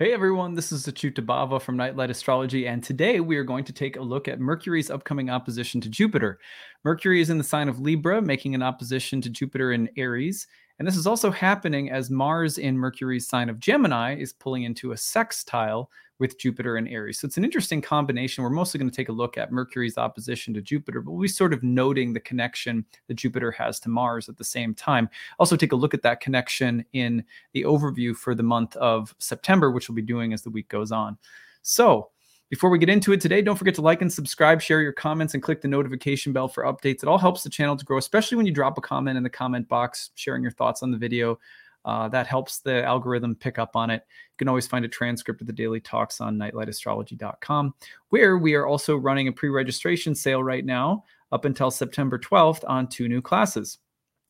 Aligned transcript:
Hey 0.00 0.14
everyone, 0.14 0.54
this 0.54 0.72
is 0.72 0.86
Achyuta 0.86 1.20
Bhava 1.22 1.60
from 1.60 1.76
Nightlight 1.76 2.08
Astrology, 2.08 2.66
and 2.66 2.82
today 2.82 3.20
we 3.20 3.36
are 3.36 3.44
going 3.44 3.64
to 3.64 3.72
take 3.74 3.98
a 3.98 4.00
look 4.00 4.28
at 4.28 4.40
Mercury's 4.40 4.90
upcoming 4.90 5.28
opposition 5.28 5.78
to 5.82 5.90
Jupiter. 5.90 6.38
Mercury 6.84 7.20
is 7.20 7.28
in 7.28 7.36
the 7.36 7.44
sign 7.44 7.68
of 7.68 7.80
Libra, 7.80 8.22
making 8.22 8.54
an 8.54 8.62
opposition 8.62 9.20
to 9.20 9.28
Jupiter 9.28 9.72
in 9.72 9.90
Aries, 9.98 10.46
and 10.78 10.88
this 10.88 10.96
is 10.96 11.06
also 11.06 11.30
happening 11.30 11.90
as 11.90 12.08
Mars 12.08 12.56
in 12.56 12.78
Mercury's 12.78 13.28
sign 13.28 13.50
of 13.50 13.60
Gemini 13.60 14.16
is 14.16 14.32
pulling 14.32 14.62
into 14.62 14.92
a 14.92 14.96
sextile 14.96 15.90
with 16.20 16.38
Jupiter 16.38 16.76
and 16.76 16.86
Aries. 16.86 17.18
So 17.18 17.26
it's 17.26 17.38
an 17.38 17.44
interesting 17.44 17.80
combination. 17.80 18.44
We're 18.44 18.50
mostly 18.50 18.78
going 18.78 18.90
to 18.90 18.94
take 18.94 19.08
a 19.08 19.12
look 19.12 19.38
at 19.38 19.50
Mercury's 19.50 19.98
opposition 19.98 20.54
to 20.54 20.60
Jupiter, 20.60 21.00
but 21.00 21.10
we'll 21.10 21.22
be 21.22 21.28
sort 21.28 21.52
of 21.52 21.62
noting 21.62 22.12
the 22.12 22.20
connection 22.20 22.84
that 23.08 23.14
Jupiter 23.14 23.50
has 23.50 23.80
to 23.80 23.88
Mars 23.88 24.28
at 24.28 24.36
the 24.36 24.44
same 24.44 24.74
time. 24.74 25.08
Also, 25.38 25.56
take 25.56 25.72
a 25.72 25.76
look 25.76 25.94
at 25.94 26.02
that 26.02 26.20
connection 26.20 26.84
in 26.92 27.24
the 27.54 27.64
overview 27.64 28.14
for 28.14 28.34
the 28.34 28.42
month 28.42 28.76
of 28.76 29.14
September, 29.18 29.70
which 29.70 29.88
we'll 29.88 29.96
be 29.96 30.02
doing 30.02 30.32
as 30.32 30.42
the 30.42 30.50
week 30.50 30.68
goes 30.68 30.92
on. 30.92 31.18
So, 31.62 32.10
before 32.50 32.68
we 32.68 32.78
get 32.78 32.88
into 32.88 33.12
it 33.12 33.20
today, 33.20 33.42
don't 33.42 33.56
forget 33.56 33.76
to 33.76 33.80
like 33.80 34.02
and 34.02 34.12
subscribe, 34.12 34.60
share 34.60 34.82
your 34.82 34.92
comments, 34.92 35.34
and 35.34 35.42
click 35.42 35.62
the 35.62 35.68
notification 35.68 36.32
bell 36.32 36.48
for 36.48 36.64
updates. 36.64 37.02
It 37.02 37.04
all 37.04 37.16
helps 37.16 37.44
the 37.44 37.48
channel 37.48 37.76
to 37.76 37.84
grow, 37.84 37.96
especially 37.96 38.36
when 38.36 38.44
you 38.44 38.52
drop 38.52 38.76
a 38.76 38.80
comment 38.80 39.16
in 39.16 39.22
the 39.22 39.30
comment 39.30 39.68
box, 39.68 40.10
sharing 40.16 40.42
your 40.42 40.50
thoughts 40.50 40.82
on 40.82 40.90
the 40.90 40.98
video. 40.98 41.38
Uh, 41.84 42.08
that 42.08 42.26
helps 42.26 42.60
the 42.60 42.84
algorithm 42.84 43.34
pick 43.34 43.58
up 43.58 43.74
on 43.74 43.90
it. 43.90 44.02
You 44.04 44.36
can 44.38 44.48
always 44.48 44.66
find 44.66 44.84
a 44.84 44.88
transcript 44.88 45.40
of 45.40 45.46
the 45.46 45.52
daily 45.52 45.80
talks 45.80 46.20
on 46.20 46.36
nightlightastrology.com, 46.36 47.74
where 48.10 48.38
we 48.38 48.54
are 48.54 48.66
also 48.66 48.96
running 48.96 49.28
a 49.28 49.32
pre 49.32 49.48
registration 49.48 50.14
sale 50.14 50.42
right 50.42 50.64
now 50.64 51.04
up 51.32 51.44
until 51.44 51.70
September 51.70 52.18
12th 52.18 52.64
on 52.68 52.86
two 52.86 53.08
new 53.08 53.22
classes. 53.22 53.78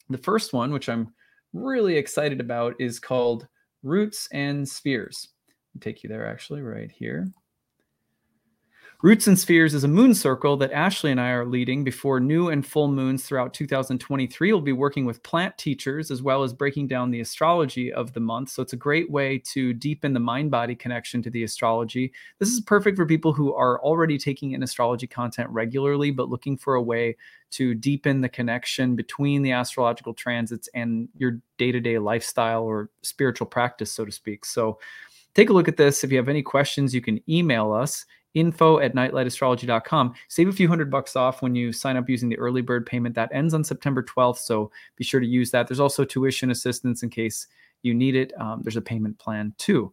The 0.09 0.19
first 0.19 0.53
one, 0.53 0.73
which 0.73 0.89
I'm 0.89 1.13
really 1.53 1.97
excited 1.97 2.41
about, 2.41 2.75
is 2.79 2.99
called 2.99 3.47
Roots 3.83 4.29
and 4.33 4.69
Spheres. 4.69 5.29
I'll 5.75 5.81
take 5.81 6.03
you 6.03 6.09
there 6.09 6.27
actually, 6.27 6.63
right 6.63 6.91
here. 6.91 7.31
Roots 9.03 9.27
and 9.27 9.39
Spheres 9.39 9.73
is 9.73 9.83
a 9.83 9.89
moon 9.89 10.13
circle 10.13 10.59
that 10.59 10.73
Ashley 10.73 11.11
and 11.11 11.19
I 11.19 11.31
are 11.31 11.47
leading 11.47 11.85
before 11.85 12.21
new 12.21 12.51
and 12.51 12.67
full 12.67 12.87
moons 12.87 13.25
throughout 13.25 13.55
2023. 13.55 14.53
We'll 14.53 14.61
be 14.61 14.73
working 14.73 15.07
with 15.07 15.23
plant 15.23 15.57
teachers 15.57 16.11
as 16.11 16.21
well 16.21 16.43
as 16.43 16.53
breaking 16.53 16.89
down 16.89 17.11
the 17.11 17.23
astrology 17.23 17.91
of 17.91 18.13
the 18.13 18.21
month. 18.21 18.51
So 18.51 18.63
it's 18.63 18.75
a 18.75 18.77
great 18.77 19.11
way 19.11 19.39
to 19.55 19.73
deepen 19.73 20.13
the 20.13 20.21
mind 20.21 20.51
body 20.51 20.75
connection 20.75 21.23
to 21.23 21.31
the 21.31 21.45
astrology. 21.45 22.13
This 22.39 22.51
is 22.51 22.61
perfect 22.61 22.99
for 22.99 23.07
people 23.07 23.33
who 23.33 23.55
are 23.55 23.81
already 23.81 24.19
taking 24.19 24.53
in 24.53 24.63
astrology 24.63 25.07
content 25.07 25.49
regularly, 25.49 26.11
but 26.11 26.29
looking 26.29 26.59
for 26.59 26.75
a 26.75 26.83
way 26.83 27.17
to 27.53 27.75
deepen 27.75 28.21
the 28.21 28.29
connection 28.29 28.97
between 28.97 29.41
the 29.41 29.53
astrological 29.53 30.13
transits 30.13 30.69
and 30.75 31.09
your 31.17 31.41
day 31.57 31.73
to 31.73 31.81
day 31.81 31.99
lifestyle 31.99 32.65
or 32.65 32.91
spiritual 33.01 33.47
practice, 33.47 33.91
so 33.91 34.05
to 34.05 34.13
speak. 34.13 34.45
So 34.45 34.79
take 35.33 35.49
a 35.49 35.55
look 35.55 35.69
at 35.69 35.79
this. 35.79 36.05
If 36.05 36.11
you 36.11 36.19
have 36.19 36.29
any 36.29 36.43
questions, 36.43 36.95
you 36.95 37.01
can 37.01 37.19
email 37.31 37.73
us 37.73 38.05
info 38.35 38.79
at 38.79 38.95
nightlightastrology.com. 38.95 40.15
Save 40.29 40.49
a 40.49 40.53
few 40.53 40.69
hundred 40.69 40.91
bucks 40.91 41.17
off 41.17 41.43
when 41.43 41.55
you 41.55 41.73
sign 41.73 41.97
up 41.97 42.09
using 42.09 42.29
the 42.29 42.39
early 42.39 42.63
bird 42.63 42.87
payment. 42.87 43.15
That 43.15 43.31
ends 43.33 43.55
on 43.55 43.65
September 43.65 44.03
12th, 44.03 44.39
so 44.39 44.71
be 44.97 45.05
sure 45.05 45.21
to 45.21 45.27
use 45.27 45.51
that. 45.51 45.69
There's 45.69 45.81
also 45.81 46.05
tuition 46.05 46.51
assistance 46.51 47.03
in 47.03 47.11
case 47.11 47.47
you 47.83 47.95
need 47.95 48.15
it. 48.15 48.33
Um, 48.41 48.61
there's 48.63 48.77
a 48.77 48.83
payment 48.83 49.19
plan 49.19 49.55
too. 49.59 49.93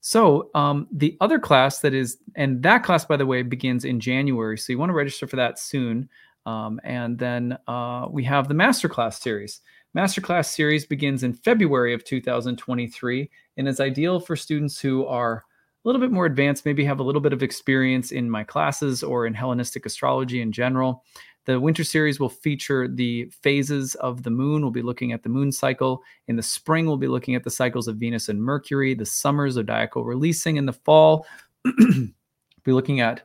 So 0.00 0.50
um, 0.54 0.88
the 0.92 1.16
other 1.20 1.38
class 1.38 1.80
that 1.80 1.92
is, 1.92 2.18
and 2.34 2.62
that 2.62 2.82
class, 2.82 3.04
by 3.04 3.16
the 3.16 3.26
way, 3.26 3.42
begins 3.42 3.84
in 3.84 4.00
January. 4.00 4.56
So 4.56 4.72
you 4.72 4.78
want 4.78 4.90
to 4.90 4.94
register 4.94 5.26
for 5.26 5.36
that 5.36 5.58
soon. 5.58 6.08
Um, 6.46 6.80
and 6.84 7.18
then 7.18 7.58
uh, 7.68 8.06
we 8.10 8.24
have 8.24 8.48
the 8.48 8.54
masterclass 8.54 9.20
series. 9.20 9.60
Masterclass 9.96 10.46
series 10.46 10.86
begins 10.86 11.22
in 11.22 11.34
February 11.34 11.92
of 11.92 12.04
2023 12.04 13.30
and 13.56 13.68
is 13.68 13.80
ideal 13.80 14.20
for 14.20 14.36
students 14.36 14.80
who 14.80 15.04
are 15.06 15.44
a 15.84 15.88
little 15.88 16.00
bit 16.00 16.10
more 16.10 16.26
advanced, 16.26 16.66
maybe 16.66 16.84
have 16.84 17.00
a 17.00 17.04
little 17.04 17.20
bit 17.20 17.32
of 17.32 17.42
experience 17.42 18.12
in 18.12 18.30
my 18.30 18.44
classes 18.44 19.02
or 19.02 19.26
in 19.26 19.34
Hellenistic 19.34 19.86
astrology 19.86 20.42
in 20.42 20.52
general. 20.52 21.04
The 21.46 21.58
winter 21.58 21.84
series 21.84 22.20
will 22.20 22.28
feature 22.28 22.86
the 22.86 23.24
phases 23.42 23.94
of 23.96 24.22
the 24.22 24.30
moon. 24.30 24.60
We'll 24.60 24.70
be 24.70 24.82
looking 24.82 25.12
at 25.12 25.22
the 25.22 25.30
moon 25.30 25.50
cycle. 25.50 26.02
In 26.28 26.36
the 26.36 26.42
spring, 26.42 26.86
we'll 26.86 26.98
be 26.98 27.08
looking 27.08 27.34
at 27.34 27.44
the 27.44 27.50
cycles 27.50 27.88
of 27.88 27.96
Venus 27.96 28.28
and 28.28 28.42
Mercury, 28.42 28.92
the 28.92 29.06
summer 29.06 29.48
zodiacal 29.48 30.04
releasing. 30.04 30.56
In 30.56 30.66
the 30.66 30.74
fall, 30.74 31.26
we'll 31.64 32.08
be 32.64 32.72
looking 32.72 33.00
at 33.00 33.22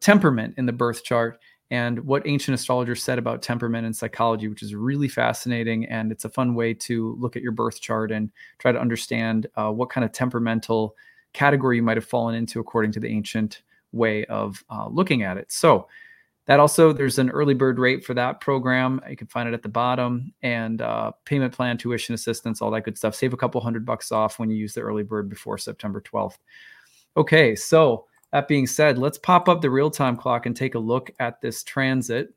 temperament 0.00 0.54
in 0.56 0.64
the 0.64 0.72
birth 0.72 1.04
chart 1.04 1.38
and 1.70 2.00
what 2.00 2.26
ancient 2.26 2.54
astrologers 2.54 3.02
said 3.02 3.18
about 3.18 3.42
temperament 3.42 3.84
and 3.84 3.94
psychology, 3.94 4.48
which 4.48 4.62
is 4.62 4.74
really 4.74 5.08
fascinating. 5.08 5.84
And 5.86 6.10
it's 6.10 6.24
a 6.24 6.30
fun 6.30 6.54
way 6.54 6.72
to 6.72 7.16
look 7.18 7.36
at 7.36 7.42
your 7.42 7.52
birth 7.52 7.80
chart 7.82 8.10
and 8.10 8.30
try 8.58 8.72
to 8.72 8.80
understand 8.80 9.46
uh, 9.56 9.70
what 9.70 9.90
kind 9.90 10.04
of 10.04 10.12
temperamental 10.12 10.96
category 11.32 11.76
you 11.76 11.82
might 11.82 11.96
have 11.96 12.04
fallen 12.04 12.34
into 12.34 12.60
according 12.60 12.92
to 12.92 13.00
the 13.00 13.08
ancient 13.08 13.62
way 13.92 14.24
of 14.26 14.62
uh, 14.70 14.88
looking 14.88 15.22
at 15.22 15.36
it. 15.36 15.50
So 15.50 15.88
that 16.46 16.60
also 16.60 16.92
there's 16.92 17.18
an 17.18 17.30
early 17.30 17.54
bird 17.54 17.78
rate 17.78 18.04
for 18.04 18.14
that 18.14 18.40
program. 18.40 19.02
You 19.08 19.16
can 19.16 19.26
find 19.26 19.48
it 19.48 19.54
at 19.54 19.62
the 19.62 19.68
bottom 19.68 20.32
and 20.42 20.80
uh, 20.80 21.12
payment 21.26 21.52
plan, 21.52 21.76
tuition 21.76 22.14
assistance, 22.14 22.62
all 22.62 22.70
that 22.70 22.84
good 22.84 22.96
stuff. 22.96 23.14
Save 23.14 23.34
a 23.34 23.36
couple 23.36 23.60
hundred 23.60 23.84
bucks 23.84 24.10
off 24.10 24.38
when 24.38 24.50
you 24.50 24.56
use 24.56 24.72
the 24.72 24.80
early 24.80 25.02
bird 25.02 25.28
before 25.28 25.58
September 25.58 26.00
12th. 26.00 26.38
Okay, 27.18 27.54
so 27.54 28.06
that 28.32 28.48
being 28.48 28.66
said, 28.66 28.96
let's 28.96 29.18
pop 29.18 29.48
up 29.48 29.60
the 29.60 29.70
real 29.70 29.90
time 29.90 30.16
clock 30.16 30.46
and 30.46 30.56
take 30.56 30.74
a 30.74 30.78
look 30.78 31.10
at 31.20 31.40
this 31.42 31.62
transit 31.62 32.32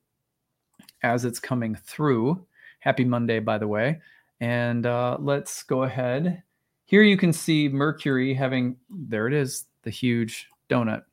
as 1.04 1.24
it's 1.24 1.40
coming 1.40 1.76
through. 1.76 2.46
Happy 2.80 3.06
Monday, 3.06 3.40
by 3.40 3.58
the 3.58 3.68
way. 3.68 4.00
And 4.42 4.86
uh, 4.86 5.18
let's 5.22 5.64
go 5.64 5.84
ahead 5.84 6.44
here 6.92 7.04
you 7.04 7.16
can 7.16 7.32
see 7.32 7.70
Mercury 7.70 8.34
having, 8.34 8.76
there 8.90 9.26
it 9.26 9.34
is, 9.34 9.64
the 9.84 9.90
huge 9.90 10.50
donut. 10.70 11.04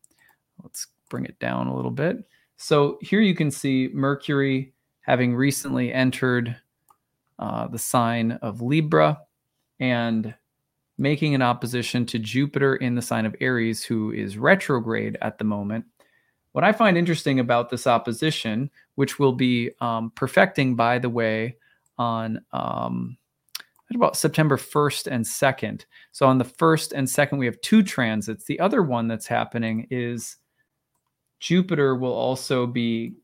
Let's 0.60 0.88
bring 1.08 1.24
it 1.24 1.38
down 1.38 1.68
a 1.68 1.76
little 1.76 1.92
bit. 1.92 2.26
So 2.56 2.98
here 3.00 3.20
you 3.20 3.32
can 3.32 3.52
see 3.52 3.88
Mercury 3.94 4.72
having 5.02 5.36
recently 5.36 5.92
entered 5.92 6.56
uh, 7.38 7.68
the 7.68 7.78
sign 7.78 8.32
of 8.42 8.60
Libra 8.60 9.20
and 9.78 10.34
making 10.98 11.36
an 11.36 11.42
opposition 11.42 12.04
to 12.06 12.18
Jupiter 12.18 12.74
in 12.74 12.96
the 12.96 13.00
sign 13.00 13.24
of 13.24 13.36
Aries, 13.40 13.84
who 13.84 14.10
is 14.10 14.36
retrograde 14.36 15.16
at 15.22 15.38
the 15.38 15.44
moment. 15.44 15.84
What 16.50 16.64
I 16.64 16.72
find 16.72 16.98
interesting 16.98 17.38
about 17.38 17.70
this 17.70 17.86
opposition, 17.86 18.68
which 18.96 19.20
will 19.20 19.32
be 19.32 19.70
um, 19.80 20.10
perfecting, 20.16 20.74
by 20.74 20.98
the 20.98 21.08
way, 21.08 21.56
on 21.98 22.44
um, 22.52 23.16
about 23.94 24.16
September 24.16 24.56
1st 24.56 25.06
and 25.06 25.24
2nd. 25.24 25.84
So 26.12 26.26
on 26.26 26.38
the 26.38 26.44
1st 26.44 26.92
and 26.92 27.06
2nd, 27.06 27.38
we 27.38 27.46
have 27.46 27.60
two 27.60 27.82
transits. 27.82 28.44
The 28.44 28.60
other 28.60 28.82
one 28.82 29.08
that's 29.08 29.26
happening 29.26 29.86
is 29.90 30.36
Jupiter 31.40 31.94
will 31.94 32.12
also 32.12 32.66
be 32.66 33.14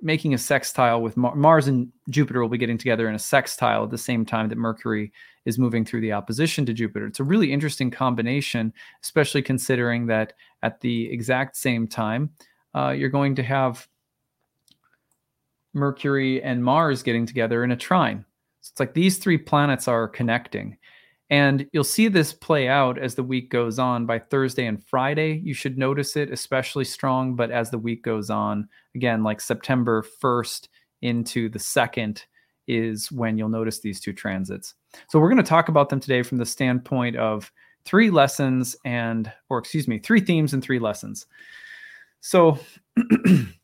making 0.00 0.32
a 0.32 0.38
sextile 0.38 1.02
with 1.02 1.16
Mar- 1.16 1.34
Mars 1.34 1.66
and 1.66 1.90
Jupiter 2.08 2.40
will 2.40 2.48
be 2.48 2.58
getting 2.58 2.78
together 2.78 3.08
in 3.08 3.14
a 3.14 3.18
sextile 3.18 3.84
at 3.84 3.90
the 3.90 3.98
same 3.98 4.24
time 4.24 4.48
that 4.48 4.56
Mercury 4.56 5.12
is 5.44 5.58
moving 5.58 5.84
through 5.84 6.00
the 6.00 6.12
opposition 6.12 6.64
to 6.66 6.72
Jupiter. 6.72 7.06
It's 7.06 7.20
a 7.20 7.24
really 7.24 7.52
interesting 7.52 7.90
combination, 7.90 8.72
especially 9.02 9.42
considering 9.42 10.06
that 10.06 10.34
at 10.62 10.80
the 10.80 11.10
exact 11.10 11.56
same 11.56 11.88
time, 11.88 12.30
uh, 12.74 12.90
you're 12.90 13.08
going 13.08 13.34
to 13.36 13.42
have 13.42 13.88
Mercury 15.74 16.42
and 16.42 16.62
Mars 16.62 17.02
getting 17.02 17.26
together 17.26 17.64
in 17.64 17.72
a 17.72 17.76
trine. 17.76 18.24
So 18.60 18.72
it's 18.72 18.80
like 18.80 18.94
these 18.94 19.18
three 19.18 19.38
planets 19.38 19.88
are 19.88 20.08
connecting. 20.08 20.76
And 21.30 21.68
you'll 21.72 21.84
see 21.84 22.08
this 22.08 22.32
play 22.32 22.68
out 22.68 22.98
as 22.98 23.14
the 23.14 23.22
week 23.22 23.50
goes 23.50 23.78
on. 23.78 24.06
By 24.06 24.18
Thursday 24.18 24.66
and 24.66 24.82
Friday, 24.82 25.40
you 25.44 25.52
should 25.52 25.76
notice 25.76 26.16
it 26.16 26.32
especially 26.32 26.84
strong. 26.84 27.36
But 27.36 27.50
as 27.50 27.70
the 27.70 27.78
week 27.78 28.02
goes 28.02 28.30
on, 28.30 28.68
again, 28.94 29.22
like 29.22 29.40
September 29.40 30.02
1st 30.22 30.68
into 31.02 31.48
the 31.48 31.58
2nd 31.58 32.22
is 32.66 33.12
when 33.12 33.36
you'll 33.36 33.48
notice 33.48 33.80
these 33.80 34.00
two 34.00 34.12
transits. 34.12 34.74
So 35.08 35.18
we're 35.18 35.28
going 35.28 35.42
to 35.42 35.48
talk 35.48 35.68
about 35.68 35.88
them 35.88 36.00
today 36.00 36.22
from 36.22 36.38
the 36.38 36.46
standpoint 36.46 37.16
of 37.16 37.52
three 37.84 38.10
lessons 38.10 38.76
and, 38.84 39.32
or 39.48 39.58
excuse 39.58 39.88
me, 39.88 39.98
three 39.98 40.20
themes 40.20 40.52
and 40.52 40.62
three 40.62 40.78
lessons. 40.78 41.26
So 42.20 42.58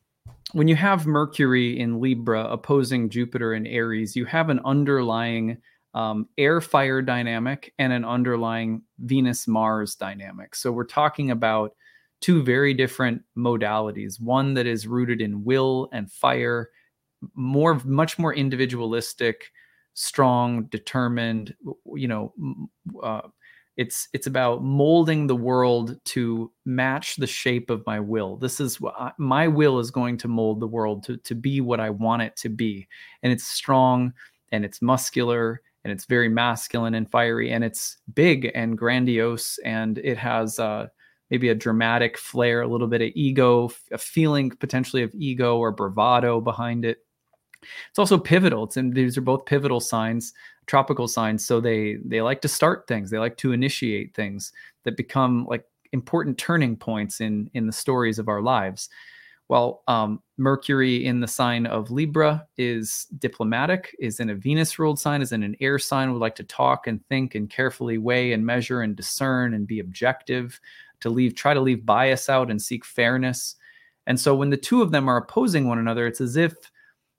when 0.53 0.67
you 0.67 0.75
have 0.75 1.07
Mercury 1.07 1.79
in 1.79 1.99
Libra 1.99 2.45
opposing 2.45 3.09
Jupiter 3.09 3.53
in 3.53 3.65
Aries, 3.65 4.15
you 4.15 4.25
have 4.25 4.49
an 4.49 4.59
underlying 4.63 5.57
um, 5.93 6.27
air 6.37 6.59
fire 6.61 7.01
dynamic 7.01 7.73
and 7.79 7.93
an 7.93 8.03
underlying 8.05 8.81
Venus 8.99 9.47
Mars 9.47 9.95
dynamic. 9.95 10.53
So 10.55 10.71
we're 10.71 10.83
talking 10.83 11.31
about 11.31 11.73
two 12.21 12.43
very 12.43 12.73
different 12.73 13.21
modalities 13.37 14.19
one 14.19 14.53
that 14.55 14.65
is 14.65 14.87
rooted 14.87 15.21
in 15.21 15.43
will 15.43 15.89
and 15.93 16.11
fire, 16.11 16.69
more, 17.33 17.75
much 17.85 18.19
more 18.19 18.33
individualistic, 18.33 19.51
strong, 19.93 20.65
determined, 20.65 21.55
you 21.95 22.07
know, 22.07 22.33
uh, 23.01 23.21
it's 23.77 24.07
it's 24.13 24.27
about 24.27 24.63
molding 24.63 25.27
the 25.27 25.35
world 25.35 25.99
to 26.05 26.51
match 26.65 27.15
the 27.17 27.27
shape 27.27 27.69
of 27.69 27.85
my 27.85 27.99
will 27.99 28.37
this 28.37 28.59
is 28.59 28.79
what 28.79 29.13
my 29.17 29.47
will 29.47 29.79
is 29.79 29.91
going 29.91 30.17
to 30.17 30.27
mold 30.27 30.59
the 30.59 30.67
world 30.67 31.03
to, 31.03 31.17
to 31.17 31.35
be 31.35 31.61
what 31.61 31.79
i 31.79 31.89
want 31.89 32.21
it 32.21 32.35
to 32.35 32.49
be 32.49 32.87
and 33.23 33.31
it's 33.33 33.47
strong 33.47 34.13
and 34.51 34.63
it's 34.63 34.81
muscular 34.81 35.61
and 35.83 35.91
it's 35.91 36.05
very 36.05 36.29
masculine 36.29 36.95
and 36.95 37.11
fiery 37.11 37.51
and 37.51 37.63
it's 37.63 37.97
big 38.15 38.51
and 38.55 38.77
grandiose 38.77 39.59
and 39.59 39.99
it 39.99 40.17
has 40.17 40.57
uh, 40.57 40.87
maybe 41.29 41.49
a 41.49 41.55
dramatic 41.55 42.17
flair, 42.17 42.61
a 42.61 42.67
little 42.67 42.87
bit 42.87 43.01
of 43.01 43.11
ego, 43.15 43.69
a 43.91 43.97
feeling 43.97 44.49
potentially 44.49 45.03
of 45.03 45.13
ego 45.15 45.57
or 45.57 45.71
bravado 45.71 46.39
behind 46.39 46.85
it. 46.85 47.04
It's 47.89 47.99
also 47.99 48.17
pivotal. 48.17 48.65
It's 48.65 48.77
and 48.77 48.93
these 48.93 49.17
are 49.17 49.21
both 49.21 49.45
pivotal 49.45 49.79
signs, 49.79 50.33
tropical 50.65 51.07
signs. 51.07 51.45
So 51.45 51.59
they 51.59 51.97
they 52.05 52.21
like 52.21 52.41
to 52.41 52.47
start 52.47 52.87
things. 52.87 53.09
They 53.09 53.17
like 53.17 53.37
to 53.37 53.51
initiate 53.51 54.13
things 54.13 54.53
that 54.83 54.97
become 54.97 55.45
like 55.45 55.65
important 55.91 56.37
turning 56.37 56.75
points 56.75 57.21
in 57.21 57.49
in 57.53 57.67
the 57.67 57.73
stories 57.73 58.19
of 58.19 58.27
our 58.27 58.41
lives. 58.41 58.89
Well, 59.47 59.83
um, 59.87 60.23
Mercury 60.37 61.05
in 61.05 61.19
the 61.19 61.27
sign 61.27 61.67
of 61.67 61.91
Libra 61.91 62.47
is 62.57 63.05
diplomatic, 63.19 63.95
is 63.99 64.19
in 64.19 64.31
a 64.31 64.35
Venus 64.35 64.79
ruled 64.79 64.99
sign, 64.99 65.21
is 65.21 65.33
in 65.33 65.43
an 65.43 65.55
air 65.59 65.77
sign, 65.77 66.11
would 66.11 66.21
like 66.21 66.35
to 66.35 66.43
talk 66.43 66.87
and 66.87 67.05
think 67.09 67.35
and 67.35 67.47
carefully 67.47 67.99
weigh 67.99 68.33
and 68.33 68.43
measure 68.43 68.81
and 68.81 68.95
discern 68.95 69.53
and 69.53 69.67
be 69.67 69.79
objective, 69.79 70.59
to 71.01 71.11
leave, 71.11 71.35
try 71.35 71.53
to 71.53 71.61
leave 71.61 71.85
bias 71.85 72.27
out 72.27 72.49
and 72.49 72.59
seek 72.59 72.83
fairness. 72.83 73.55
And 74.07 74.19
so 74.19 74.35
when 74.35 74.49
the 74.49 74.57
two 74.57 74.81
of 74.81 74.91
them 74.91 75.07
are 75.07 75.17
opposing 75.17 75.67
one 75.67 75.77
another, 75.77 76.07
it's 76.07 76.21
as 76.21 76.37
if 76.37 76.53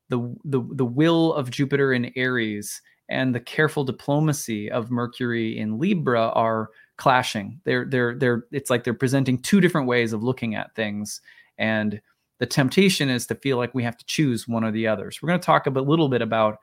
the, 0.09 0.19
the, 0.45 0.63
the 0.73 0.85
will 0.85 1.35
of 1.35 1.51
Jupiter 1.51 1.93
in 1.93 2.13
Aries 2.17 2.81
and 3.09 3.35
the 3.35 3.41
careful 3.41 3.85
diplomacy 3.85 4.71
of 4.71 4.91
Mercury 4.91 5.59
in 5.59 5.79
Libra 5.79 6.29
are 6.31 6.71
clashing. 6.97 7.61
They're 7.65 7.85
they're 7.85 8.15
they're 8.17 8.45
it's 8.53 8.71
like 8.71 8.83
they're 8.83 8.95
presenting 8.95 9.39
two 9.39 9.61
different 9.61 9.87
ways 9.87 10.13
of 10.13 10.23
looking 10.23 10.55
at 10.55 10.75
things 10.75 11.21
and 11.59 12.01
the 12.39 12.47
temptation 12.47 13.09
is 13.09 13.27
to 13.27 13.35
feel 13.35 13.57
like 13.57 13.75
we 13.75 13.83
have 13.83 13.97
to 13.97 14.05
choose 14.05 14.47
one 14.47 14.65
or 14.65 14.71
the 14.71 14.87
other. 14.87 15.11
So 15.11 15.21
we're 15.23 15.29
going 15.29 15.41
to 15.41 15.47
talk 15.47 15.67
a 15.67 15.71
little 15.71 16.09
bit 16.09 16.21
about 16.21 16.59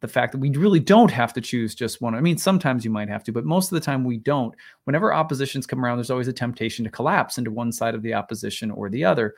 the 0.00 0.08
fact 0.08 0.32
that 0.32 0.38
we 0.38 0.50
really 0.50 0.80
don't 0.80 1.10
have 1.10 1.32
to 1.32 1.40
choose 1.40 1.74
just 1.74 2.02
one. 2.02 2.14
I 2.14 2.20
mean, 2.20 2.36
sometimes 2.36 2.84
you 2.84 2.90
might 2.90 3.08
have 3.08 3.24
to, 3.24 3.32
but 3.32 3.46
most 3.46 3.72
of 3.72 3.76
the 3.76 3.84
time 3.84 4.04
we 4.04 4.18
don't. 4.18 4.54
Whenever 4.84 5.14
oppositions 5.14 5.66
come 5.66 5.82
around, 5.82 5.96
there's 5.96 6.10
always 6.10 6.28
a 6.28 6.32
temptation 6.32 6.84
to 6.84 6.90
collapse 6.90 7.38
into 7.38 7.50
one 7.50 7.72
side 7.72 7.94
of 7.94 8.02
the 8.02 8.12
opposition 8.12 8.70
or 8.70 8.90
the 8.90 9.04
other. 9.04 9.34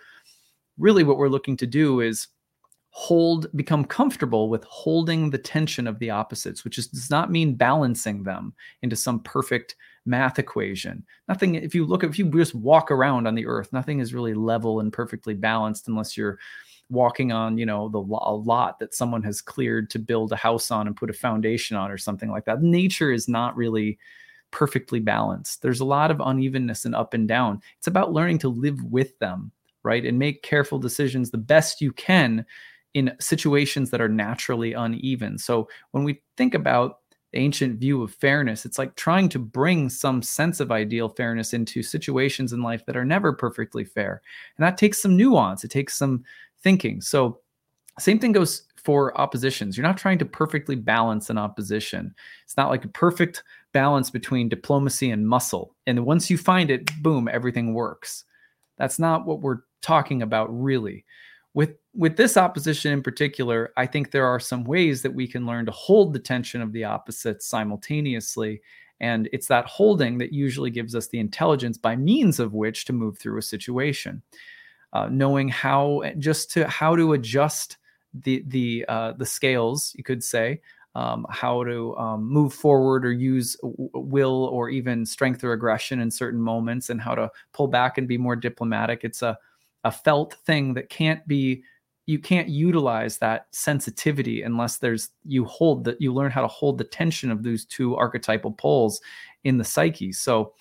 Really, 0.78 1.04
what 1.04 1.18
we're 1.18 1.28
looking 1.28 1.56
to 1.58 1.66
do 1.66 2.00
is 2.00 2.26
hold, 2.98 3.46
become 3.54 3.84
comfortable 3.84 4.48
with 4.48 4.64
holding 4.64 5.28
the 5.28 5.36
tension 5.36 5.86
of 5.86 5.98
the 5.98 6.08
opposites, 6.08 6.64
which 6.64 6.78
is, 6.78 6.86
does 6.86 7.10
not 7.10 7.30
mean 7.30 7.54
balancing 7.54 8.22
them 8.22 8.54
into 8.80 8.96
some 8.96 9.20
perfect 9.20 9.76
math 10.06 10.38
equation. 10.38 11.04
Nothing, 11.28 11.56
if 11.56 11.74
you 11.74 11.84
look, 11.84 12.02
if 12.02 12.18
you 12.18 12.24
just 12.30 12.54
walk 12.54 12.90
around 12.90 13.26
on 13.26 13.34
the 13.34 13.44
earth, 13.44 13.70
nothing 13.70 13.98
is 14.00 14.14
really 14.14 14.32
level 14.32 14.80
and 14.80 14.90
perfectly 14.90 15.34
balanced 15.34 15.88
unless 15.88 16.16
you're 16.16 16.38
walking 16.88 17.32
on, 17.32 17.58
you 17.58 17.66
know, 17.66 17.90
the 17.90 17.98
a 17.98 18.34
lot 18.34 18.78
that 18.78 18.94
someone 18.94 19.22
has 19.24 19.42
cleared 19.42 19.90
to 19.90 19.98
build 19.98 20.32
a 20.32 20.36
house 20.36 20.70
on 20.70 20.86
and 20.86 20.96
put 20.96 21.10
a 21.10 21.12
foundation 21.12 21.76
on 21.76 21.90
or 21.90 21.98
something 21.98 22.30
like 22.30 22.46
that. 22.46 22.62
Nature 22.62 23.12
is 23.12 23.28
not 23.28 23.54
really 23.58 23.98
perfectly 24.50 25.00
balanced. 25.00 25.60
There's 25.60 25.80
a 25.80 25.84
lot 25.84 26.10
of 26.10 26.22
unevenness 26.24 26.86
and 26.86 26.94
up 26.94 27.12
and 27.12 27.28
down. 27.28 27.60
It's 27.76 27.88
about 27.88 28.14
learning 28.14 28.38
to 28.38 28.48
live 28.48 28.82
with 28.84 29.18
them, 29.18 29.52
right? 29.82 30.06
And 30.06 30.18
make 30.18 30.42
careful 30.42 30.78
decisions 30.78 31.30
the 31.30 31.36
best 31.36 31.82
you 31.82 31.92
can 31.92 32.46
in 32.96 33.14
situations 33.20 33.90
that 33.90 34.00
are 34.00 34.08
naturally 34.08 34.72
uneven. 34.72 35.36
So 35.36 35.68
when 35.90 36.02
we 36.02 36.22
think 36.38 36.54
about 36.54 37.00
the 37.32 37.38
ancient 37.38 37.78
view 37.78 38.02
of 38.02 38.14
fairness. 38.14 38.64
It's 38.64 38.78
like 38.78 38.94
trying 38.94 39.28
to 39.30 39.38
bring 39.38 39.90
some 39.90 40.22
sense 40.22 40.60
of 40.60 40.70
ideal 40.72 41.10
fairness 41.10 41.52
into 41.52 41.82
situations 41.82 42.52
in 42.54 42.62
life 42.62 42.86
that 42.86 42.96
are 42.96 43.04
never 43.04 43.32
perfectly 43.32 43.84
fair. 43.84 44.22
And 44.56 44.64
that 44.64 44.78
takes 44.78 45.02
some 45.02 45.16
nuance, 45.16 45.62
it 45.62 45.70
takes 45.70 45.98
some 45.98 46.24
thinking. 46.62 47.02
So, 47.02 47.40
same 47.98 48.18
thing 48.20 48.32
goes 48.32 48.62
for 48.82 49.18
oppositions. 49.20 49.76
You're 49.76 49.86
not 49.86 49.98
trying 49.98 50.18
to 50.18 50.24
perfectly 50.24 50.76
balance 50.76 51.28
an 51.28 51.36
opposition. 51.36 52.14
It's 52.44 52.56
not 52.56 52.70
like 52.70 52.84
a 52.84 52.88
perfect 52.88 53.42
balance 53.72 54.08
between 54.08 54.48
diplomacy 54.48 55.10
and 55.10 55.28
muscle. 55.28 55.74
And 55.86 56.06
once 56.06 56.30
you 56.30 56.38
find 56.38 56.70
it, 56.70 56.90
boom, 57.02 57.28
everything 57.28 57.74
works. 57.74 58.24
That's 58.78 58.98
not 58.98 59.26
what 59.26 59.40
we're 59.40 59.60
talking 59.82 60.22
about, 60.22 60.48
really 60.48 61.04
with 61.56 61.74
with 61.96 62.16
this 62.16 62.36
opposition 62.36 62.92
in 62.92 63.02
particular 63.02 63.72
i 63.76 63.86
think 63.86 64.10
there 64.10 64.26
are 64.26 64.40
some 64.40 64.64
ways 64.64 65.02
that 65.02 65.14
we 65.14 65.26
can 65.26 65.46
learn 65.46 65.64
to 65.64 65.72
hold 65.72 66.12
the 66.12 66.18
tension 66.18 66.60
of 66.60 66.72
the 66.72 66.84
opposites 66.84 67.46
simultaneously. 67.46 68.60
And 69.00 69.28
it's 69.32 69.48
that 69.48 69.66
holding 69.66 70.18
that 70.18 70.32
usually 70.32 70.70
gives 70.70 70.94
us 70.94 71.08
the 71.08 71.18
intelligence 71.18 71.76
by 71.76 71.96
means 71.96 72.40
of 72.40 72.54
which 72.54 72.84
to 72.86 72.92
move 72.92 73.18
through 73.18 73.38
a 73.38 73.42
situation. 73.42 74.22
Uh, 74.92 75.08
knowing 75.10 75.48
how 75.48 76.02
just 76.18 76.50
to 76.52 76.66
how 76.68 76.96
to 76.96 77.12
adjust 77.12 77.76
the 78.14 78.42
the 78.46 78.84
uh, 78.88 79.12
the 79.12 79.26
scales 79.26 79.92
you 79.96 80.04
could 80.04 80.24
say 80.24 80.60
um, 80.94 81.26
how 81.28 81.62
to 81.64 81.94
um, 81.98 82.24
move 82.24 82.54
forward 82.54 83.04
or 83.04 83.12
use 83.12 83.58
will 83.62 84.44
or 84.44 84.70
even 84.70 85.04
strength 85.04 85.44
or 85.44 85.52
aggression 85.52 86.00
in 86.00 86.10
certain 86.10 86.40
moments 86.40 86.88
and 86.88 87.02
how 87.02 87.14
to 87.14 87.30
pull 87.52 87.66
back 87.66 87.98
and 87.98 88.08
be 88.08 88.16
more 88.16 88.36
diplomatic. 88.36 89.00
It's 89.02 89.20
a 89.20 89.36
a 89.84 89.90
felt 89.90 90.34
thing 90.46 90.72
that 90.74 90.88
can't 90.88 91.26
be 91.28 91.62
you 92.06 92.20
can't 92.20 92.48
utilize 92.48 93.18
that 93.18 93.48
sensitivity 93.50 94.42
unless 94.42 94.78
there's 94.78 95.10
you 95.24 95.44
hold 95.44 95.84
that 95.84 96.00
you 96.00 96.14
learn 96.14 96.30
how 96.30 96.40
to 96.40 96.48
hold 96.48 96.78
the 96.78 96.84
tension 96.84 97.30
of 97.30 97.42
those 97.42 97.64
two 97.64 97.96
archetypal 97.96 98.52
poles 98.52 99.00
in 99.44 99.58
the 99.58 99.64
psyche. 99.64 100.12
So 100.12 100.54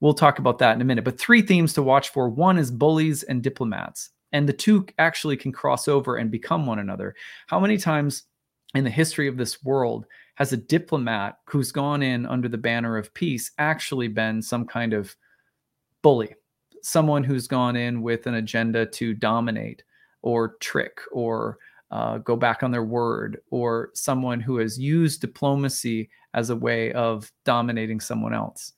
we'll 0.00 0.14
talk 0.14 0.38
about 0.38 0.58
that 0.58 0.74
in 0.74 0.82
a 0.82 0.84
minute 0.84 1.04
but 1.04 1.18
three 1.18 1.42
themes 1.42 1.72
to 1.74 1.82
watch 1.82 2.10
for. 2.10 2.28
One 2.28 2.58
is 2.58 2.70
bullies 2.70 3.22
and 3.22 3.42
diplomats 3.42 4.10
and 4.32 4.48
the 4.48 4.52
two 4.52 4.86
actually 4.98 5.36
can 5.36 5.52
cross 5.52 5.88
over 5.88 6.16
and 6.16 6.30
become 6.30 6.66
one 6.66 6.78
another. 6.78 7.14
How 7.46 7.60
many 7.60 7.78
times 7.78 8.24
in 8.74 8.84
the 8.84 8.90
history 8.90 9.28
of 9.28 9.36
this 9.36 9.62
world 9.62 10.06
has 10.36 10.52
a 10.52 10.56
diplomat 10.56 11.38
who's 11.46 11.72
gone 11.72 12.02
in 12.02 12.26
under 12.26 12.48
the 12.48 12.58
banner 12.58 12.96
of 12.96 13.12
peace 13.14 13.52
actually 13.58 14.08
been 14.08 14.42
some 14.42 14.66
kind 14.66 14.92
of 14.92 15.14
bully? 16.02 16.34
Someone 16.82 17.22
who's 17.22 17.46
gone 17.46 17.76
in 17.76 18.02
with 18.02 18.26
an 18.26 18.34
agenda 18.34 18.86
to 18.86 19.14
dominate 19.14 19.84
or 20.22 20.56
trick 20.60 21.00
or 21.12 21.58
uh, 21.90 22.18
go 22.18 22.36
back 22.36 22.62
on 22.62 22.70
their 22.70 22.84
word, 22.84 23.42
or 23.50 23.90
someone 23.92 24.40
who 24.40 24.56
has 24.56 24.78
used 24.78 25.20
diplomacy 25.20 26.08
as 26.32 26.48
a 26.48 26.56
way 26.56 26.90
of 26.92 27.30
dominating 27.44 28.00
someone 28.00 28.32
else. 28.32 28.72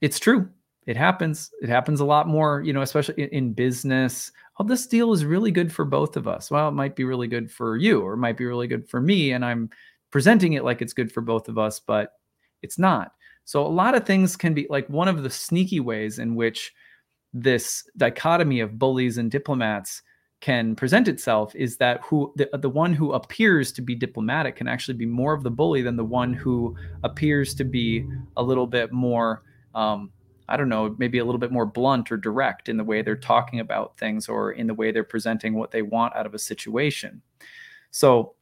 It's 0.00 0.18
true. 0.18 0.48
It 0.86 0.96
happens. 0.96 1.50
It 1.62 1.68
happens 1.68 2.00
a 2.00 2.04
lot 2.04 2.26
more, 2.26 2.62
you 2.62 2.72
know, 2.72 2.82
especially 2.82 3.22
in, 3.22 3.28
in 3.28 3.52
business. 3.52 4.32
Oh, 4.58 4.64
this 4.64 4.86
deal 4.86 5.12
is 5.12 5.24
really 5.24 5.52
good 5.52 5.72
for 5.72 5.84
both 5.84 6.16
of 6.16 6.26
us. 6.26 6.50
Well, 6.50 6.68
it 6.68 6.72
might 6.72 6.96
be 6.96 7.04
really 7.04 7.28
good 7.28 7.52
for 7.52 7.76
you, 7.76 8.00
or 8.00 8.14
it 8.14 8.18
might 8.18 8.36
be 8.36 8.46
really 8.46 8.66
good 8.66 8.88
for 8.88 9.00
me. 9.00 9.30
And 9.30 9.44
I'm 9.44 9.70
presenting 10.10 10.54
it 10.54 10.64
like 10.64 10.82
it's 10.82 10.94
good 10.94 11.12
for 11.12 11.20
both 11.20 11.48
of 11.48 11.58
us, 11.58 11.78
but 11.78 12.14
it's 12.62 12.78
not. 12.78 13.12
So 13.44 13.64
a 13.64 13.68
lot 13.68 13.94
of 13.94 14.04
things 14.04 14.34
can 14.36 14.54
be 14.54 14.66
like 14.68 14.88
one 14.88 15.06
of 15.06 15.22
the 15.22 15.30
sneaky 15.30 15.78
ways 15.78 16.18
in 16.18 16.34
which 16.34 16.74
this 17.32 17.88
dichotomy 17.96 18.60
of 18.60 18.78
bullies 18.78 19.18
and 19.18 19.30
diplomats 19.30 20.02
can 20.40 20.76
present 20.76 21.08
itself 21.08 21.54
is 21.56 21.76
that 21.78 22.00
who 22.02 22.32
the, 22.36 22.48
the 22.58 22.70
one 22.70 22.92
who 22.94 23.12
appears 23.12 23.72
to 23.72 23.82
be 23.82 23.94
diplomatic 23.94 24.54
can 24.56 24.68
actually 24.68 24.94
be 24.94 25.06
more 25.06 25.32
of 25.32 25.42
the 25.42 25.50
bully 25.50 25.82
than 25.82 25.96
the 25.96 26.04
one 26.04 26.32
who 26.32 26.76
appears 27.02 27.54
to 27.54 27.64
be 27.64 28.06
a 28.36 28.42
little 28.42 28.66
bit 28.66 28.92
more 28.92 29.42
um, 29.74 30.10
i 30.48 30.56
don't 30.56 30.68
know 30.68 30.94
maybe 30.98 31.18
a 31.18 31.24
little 31.24 31.40
bit 31.40 31.50
more 31.50 31.66
blunt 31.66 32.12
or 32.12 32.16
direct 32.16 32.68
in 32.68 32.76
the 32.76 32.84
way 32.84 33.02
they're 33.02 33.16
talking 33.16 33.60
about 33.60 33.98
things 33.98 34.28
or 34.28 34.52
in 34.52 34.66
the 34.66 34.74
way 34.74 34.92
they're 34.92 35.02
presenting 35.02 35.54
what 35.54 35.70
they 35.70 35.82
want 35.82 36.14
out 36.14 36.26
of 36.26 36.34
a 36.34 36.38
situation. 36.38 37.20
So 37.90 38.34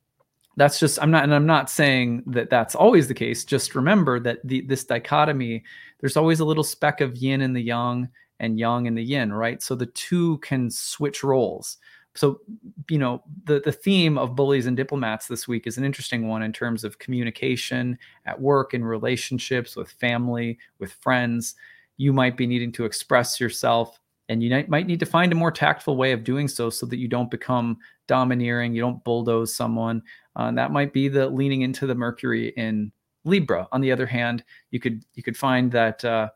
that's 0.58 0.80
just 0.80 0.98
i'm 1.02 1.10
not 1.10 1.22
and 1.22 1.34
i'm 1.34 1.44
not 1.44 1.68
saying 1.68 2.22
that 2.26 2.48
that's 2.48 2.74
always 2.74 3.08
the 3.08 3.14
case. 3.14 3.44
Just 3.44 3.74
remember 3.74 4.18
that 4.20 4.38
the 4.44 4.62
this 4.62 4.84
dichotomy 4.84 5.62
there's 6.00 6.16
always 6.16 6.40
a 6.40 6.44
little 6.44 6.64
speck 6.64 7.00
of 7.00 7.16
yin 7.16 7.40
in 7.40 7.52
the 7.52 7.60
yang 7.60 8.08
and 8.40 8.58
yang 8.58 8.86
and 8.86 8.96
the 8.96 9.02
yin, 9.02 9.32
right? 9.32 9.62
So 9.62 9.74
the 9.74 9.86
two 9.86 10.38
can 10.38 10.70
switch 10.70 11.24
roles. 11.24 11.78
So, 12.14 12.40
you 12.88 12.98
know, 12.98 13.22
the, 13.44 13.60
the 13.60 13.72
theme 13.72 14.16
of 14.16 14.34
bullies 14.34 14.66
and 14.66 14.76
diplomats 14.76 15.26
this 15.26 15.46
week 15.46 15.66
is 15.66 15.76
an 15.76 15.84
interesting 15.84 16.28
one 16.28 16.42
in 16.42 16.52
terms 16.52 16.82
of 16.82 16.98
communication 16.98 17.98
at 18.24 18.40
work, 18.40 18.72
in 18.72 18.84
relationships, 18.84 19.76
with 19.76 19.90
family, 19.90 20.58
with 20.78 20.92
friends. 20.92 21.54
You 21.98 22.12
might 22.12 22.36
be 22.36 22.46
needing 22.46 22.72
to 22.72 22.86
express 22.86 23.38
yourself, 23.38 24.00
and 24.30 24.42
you 24.42 24.64
might 24.68 24.86
need 24.86 25.00
to 25.00 25.06
find 25.06 25.30
a 25.30 25.36
more 25.36 25.52
tactful 25.52 25.96
way 25.96 26.12
of 26.12 26.24
doing 26.24 26.48
so 26.48 26.70
so 26.70 26.86
that 26.86 26.98
you 26.98 27.06
don't 27.08 27.30
become 27.30 27.76
domineering, 28.06 28.74
you 28.74 28.80
don't 28.80 29.04
bulldoze 29.04 29.54
someone. 29.54 30.02
Uh, 30.38 30.44
and 30.44 30.58
that 30.58 30.72
might 30.72 30.92
be 30.92 31.08
the 31.08 31.28
leaning 31.28 31.62
into 31.62 31.86
the 31.86 31.94
Mercury 31.94 32.48
in 32.56 32.92
Libra. 33.24 33.68
On 33.72 33.80
the 33.80 33.92
other 33.92 34.06
hand, 34.06 34.42
you 34.70 34.80
could 34.80 35.04
you 35.14 35.22
could 35.22 35.36
find 35.36 35.70
that 35.72 36.04
uh, 36.04 36.30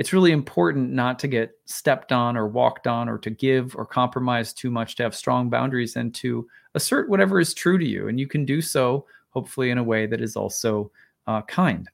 it's 0.00 0.14
really 0.14 0.32
important 0.32 0.92
not 0.92 1.18
to 1.18 1.28
get 1.28 1.50
stepped 1.66 2.10
on 2.10 2.34
or 2.34 2.48
walked 2.48 2.86
on 2.86 3.06
or 3.06 3.18
to 3.18 3.28
give 3.28 3.76
or 3.76 3.84
compromise 3.84 4.54
too 4.54 4.70
much 4.70 4.96
to 4.96 5.02
have 5.02 5.14
strong 5.14 5.50
boundaries 5.50 5.94
and 5.94 6.14
to 6.14 6.48
assert 6.74 7.10
whatever 7.10 7.38
is 7.38 7.52
true 7.52 7.76
to 7.76 7.84
you. 7.86 8.08
And 8.08 8.18
you 8.18 8.26
can 8.26 8.46
do 8.46 8.62
so 8.62 9.04
hopefully 9.28 9.68
in 9.68 9.76
a 9.76 9.84
way 9.84 10.06
that 10.06 10.22
is 10.22 10.36
also 10.36 10.90
uh, 11.26 11.42
kind. 11.42 11.86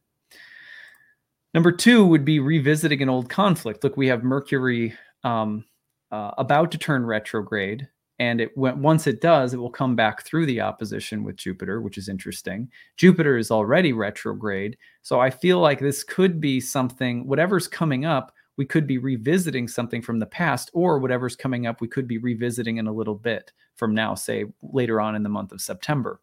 Number 1.53 1.73
two 1.73 2.07
would 2.07 2.25
be 2.25 2.39
revisiting 2.39 3.03
an 3.03 3.09
old 3.09 3.29
conflict. 3.29 3.83
Look 3.83 3.97
we 3.97 4.07
have 4.07 4.23
mercury 4.23 4.95
um, 5.25 5.65
uh, 6.13 6.31
about 6.39 6.71
to 6.71 6.79
turn 6.79 7.05
retrograde 7.05 7.89
and 8.19 8.41
it 8.41 8.57
went, 8.57 8.79
once 8.79 9.07
it 9.07 9.21
does 9.21 9.53
it 9.53 9.59
will 9.59 9.71
come 9.71 9.95
back 9.95 10.25
through 10.25 10.47
the 10.47 10.61
opposition 10.61 11.23
with 11.23 11.37
jupiter 11.37 11.81
which 11.81 11.99
is 11.99 12.09
interesting. 12.09 12.71
Jupiter 12.97 13.37
is 13.37 13.51
already 13.51 13.93
retrograde. 13.93 14.77
So 15.03 15.21
i 15.21 15.31
feel 15.31 15.61
like 15.61 15.81
this 15.81 16.05
could 16.05 16.41
be 16.41 16.61
something 16.61 17.27
whatever's 17.27 17.69
coming 17.69 18.05
up 18.05 18.33
we 18.57 18.65
could 18.65 18.87
be 18.87 18.99
revisiting 18.99 19.69
something 19.69 20.01
from 20.01 20.19
the 20.19 20.27
past 20.27 20.71
or 20.73 20.99
whatever's 20.99 21.37
coming 21.37 21.67
up 21.67 21.81
we 21.81 21.89
could 21.89 22.09
be 22.09 22.19
revisiting 22.19 22.79
in 22.79 22.87
a 22.87 22.93
little 22.93 23.15
bit 23.15 23.53
from 23.75 23.95
now 23.95 24.15
say 24.15 24.45
later 24.63 25.01
on 25.01 25.15
in 25.15 25.23
the 25.23 25.29
month 25.29 25.53
of 25.53 25.61
september. 25.61 26.21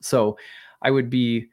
So 0.00 0.36
i 0.82 0.90
would 0.90 1.10
be 1.10 1.48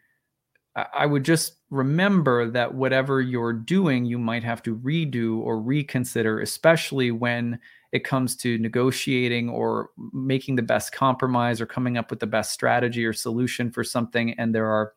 i 0.75 1.05
would 1.05 1.23
just 1.23 1.55
remember 1.69 2.49
that 2.49 2.73
whatever 2.73 3.21
you're 3.21 3.53
doing 3.53 4.05
you 4.05 4.17
might 4.17 4.43
have 4.43 4.61
to 4.63 4.75
redo 4.77 5.37
or 5.39 5.59
reconsider 5.59 6.39
especially 6.39 7.11
when 7.11 7.59
it 7.91 8.03
comes 8.05 8.35
to 8.37 8.57
negotiating 8.57 9.49
or 9.49 9.89
making 10.13 10.55
the 10.55 10.61
best 10.61 10.93
compromise 10.93 11.59
or 11.59 11.65
coming 11.65 11.97
up 11.97 12.09
with 12.09 12.19
the 12.19 12.27
best 12.27 12.53
strategy 12.53 13.05
or 13.05 13.13
solution 13.13 13.69
for 13.69 13.83
something. 13.83 14.33
And 14.39 14.55
there 14.55 14.67
are 14.67 14.93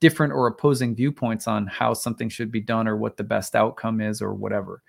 different 0.00 0.32
or 0.32 0.46
opposing 0.46 0.94
viewpoints 0.94 1.48
on 1.48 1.66
how 1.66 1.94
something 1.94 2.28
should 2.28 2.52
be 2.52 2.60
done 2.60 2.86
or 2.86 2.96
what 2.96 3.16
the 3.16 3.24
best 3.24 3.56
outcome 3.56 4.00
is 4.00 4.22
or 4.22 4.34
whatever. 4.34 4.82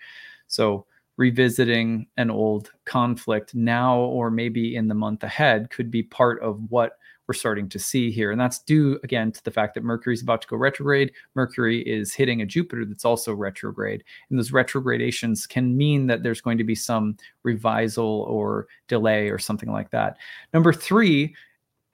So 0.47 0.85
revisiting 1.17 2.07
an 2.17 2.29
old 2.29 2.71
conflict 2.85 3.55
now 3.55 3.97
or 3.97 4.29
maybe 4.29 4.75
in 4.75 4.87
the 4.87 4.93
month 4.93 5.23
ahead 5.23 5.71
could 5.71 5.89
be 5.89 6.03
part 6.03 6.41
of 6.43 6.59
what 6.69 6.99
we're 7.27 7.33
starting 7.33 7.67
to 7.69 7.79
see 7.79 8.09
here. 8.09 8.31
And 8.31 8.39
that's 8.39 8.59
due 8.59 8.99
again 9.03 9.31
to 9.33 9.43
the 9.43 9.51
fact 9.51 9.73
that 9.75 9.83
Mercury 9.83 10.13
is 10.13 10.21
about 10.21 10.41
to 10.41 10.47
go 10.47 10.55
retrograde. 10.55 11.11
Mercury 11.35 11.81
is 11.81 12.13
hitting 12.13 12.41
a 12.41 12.45
Jupiter 12.45 12.85
that's 12.85 13.05
also 13.05 13.33
retrograde. 13.33 14.03
And 14.29 14.39
those 14.39 14.51
retrogradations 14.51 15.47
can 15.47 15.75
mean 15.75 16.07
that 16.07 16.23
there's 16.23 16.41
going 16.41 16.57
to 16.57 16.63
be 16.63 16.75
some 16.75 17.17
revisal 17.43 18.25
or 18.27 18.67
delay 18.87 19.29
or 19.29 19.37
something 19.37 19.71
like 19.71 19.91
that. 19.91 20.17
Number 20.53 20.71
three, 20.71 21.35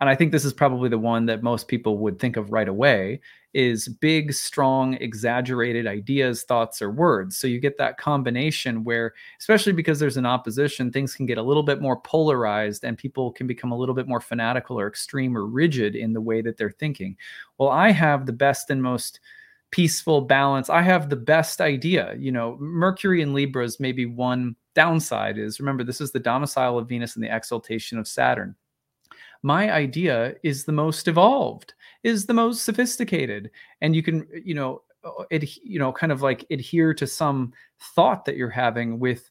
and 0.04 0.10
I 0.10 0.16
think 0.16 0.34
this 0.34 0.44
is 0.44 0.52
probably 0.52 0.90
the 0.90 1.00
one 1.00 1.26
that 1.28 1.44
most 1.44 1.70
people 1.70 1.98
would 2.00 2.20
think 2.20 2.36
of 2.36 2.52
right 2.52 2.68
away, 2.68 3.22
is 3.54 3.88
big, 3.88 4.34
strong, 4.34 4.96
exaggerated 4.96 5.88
ideas, 5.88 6.44
thoughts, 6.44 6.82
or 6.82 6.92
words. 6.92 7.38
So 7.38 7.48
you 7.48 7.58
get 7.58 7.78
that 7.78 7.98
combination 7.98 8.84
where, 8.84 9.14
especially 9.40 9.72
because 9.72 10.00
there's 10.00 10.18
an 10.18 10.26
opposition, 10.26 10.92
things 10.92 11.16
can 11.16 11.26
get 11.26 11.38
a 11.38 11.42
little 11.42 11.64
bit 11.64 11.82
more 11.82 12.02
polarized 12.02 12.84
and 12.84 12.98
people 12.98 13.32
can 13.32 13.48
become 13.48 13.72
a 13.72 13.78
little 13.78 13.96
bit 13.96 14.06
more 14.06 14.20
fanatical 14.20 14.78
or 14.78 14.90
extreme 14.90 15.38
or 15.38 15.46
rigid 15.46 15.96
in 15.96 16.12
the 16.12 16.20
way 16.20 16.42
that 16.42 16.58
they're 16.58 16.70
thinking. 16.70 17.16
Well, 17.58 17.70
I 17.70 17.92
have 17.92 18.26
the 18.26 18.34
best 18.34 18.72
and 18.72 18.84
most 18.84 19.22
peaceful 19.72 20.20
balance. 20.20 20.70
I 20.70 20.82
have 20.82 21.10
the 21.10 21.16
best 21.16 21.62
idea. 21.62 22.14
You 22.18 22.34
know, 22.34 22.58
Mercury 22.60 23.22
in 23.22 23.34
Libras, 23.34 23.80
maybe 23.80 24.06
one 24.06 24.58
downside 24.76 25.38
is 25.38 25.62
remember, 25.62 25.86
this 25.86 26.02
is 26.02 26.12
the 26.12 26.20
domicile 26.20 26.78
of 26.78 26.90
Venus 26.90 27.16
and 27.16 27.24
the 27.24 27.34
exaltation 27.34 27.98
of 27.98 28.06
Saturn 28.06 28.54
my 29.44 29.72
idea 29.72 30.36
is 30.42 30.64
the 30.64 30.72
most 30.72 31.08
evolved 31.08 31.74
is 32.04 32.26
the 32.26 32.34
most 32.34 32.64
sophisticated. 32.64 33.52
And 33.82 33.96
you 33.96 34.02
can 34.02 34.26
you 34.44 34.56
know 34.56 34.82
it 35.30 35.58
you 35.58 35.78
know 35.78 35.92
kind 35.92 36.12
of 36.12 36.22
like 36.22 36.46
adhere 36.50 36.94
to 36.96 37.06
some 37.06 37.54
thought 37.96 38.26
that 38.26 38.38
you're 38.38 38.50
having 38.50 39.00
with 39.00 39.30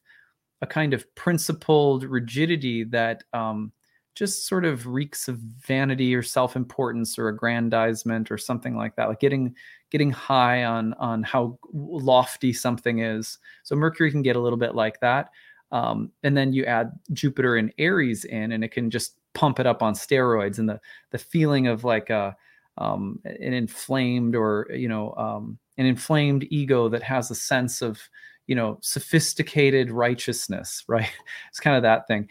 a 0.61 0.67
kind 0.67 0.93
of 0.93 1.13
principled 1.15 2.05
rigidity 2.05 2.83
that 2.85 3.23
um, 3.33 3.71
just 4.15 4.47
sort 4.47 4.63
of 4.63 4.85
reeks 4.87 5.27
of 5.27 5.37
vanity 5.39 6.15
or 6.15 6.21
self-importance 6.21 7.17
or 7.17 7.29
aggrandizement 7.29 8.31
or 8.31 8.37
something 8.37 8.77
like 8.77 8.95
that 8.95 9.09
like 9.09 9.19
getting 9.19 9.55
getting 9.89 10.11
high 10.11 10.63
on 10.63 10.93
on 10.95 11.23
how 11.23 11.57
lofty 11.73 12.53
something 12.53 12.99
is. 12.99 13.39
So 13.63 13.75
mercury 13.75 14.11
can 14.11 14.21
get 14.21 14.35
a 14.35 14.39
little 14.39 14.57
bit 14.57 14.75
like 14.75 14.99
that. 14.99 15.29
Um, 15.71 16.11
and 16.21 16.37
then 16.37 16.53
you 16.53 16.65
add 16.65 16.91
jupiter 17.13 17.55
and 17.55 17.73
aries 17.79 18.25
in 18.25 18.51
and 18.51 18.63
it 18.63 18.71
can 18.71 18.91
just 18.91 19.17
pump 19.33 19.59
it 19.59 19.65
up 19.65 19.81
on 19.81 19.93
steroids 19.93 20.59
and 20.59 20.69
the 20.69 20.79
the 21.11 21.17
feeling 21.17 21.67
of 21.67 21.83
like 21.83 22.09
a 22.09 22.35
um, 22.77 23.19
an 23.25 23.53
inflamed 23.53 24.35
or 24.35 24.67
you 24.73 24.87
know 24.87 25.13
um, 25.15 25.57
an 25.77 25.85
inflamed 25.85 26.45
ego 26.49 26.89
that 26.89 27.03
has 27.03 27.29
a 27.31 27.35
sense 27.35 27.81
of 27.81 27.99
you 28.47 28.55
know 28.55 28.77
sophisticated 28.81 29.91
righteousness 29.91 30.83
right? 30.87 31.11
It's 31.49 31.59
kind 31.59 31.75
of 31.75 31.83
that 31.83 32.07
thing. 32.07 32.29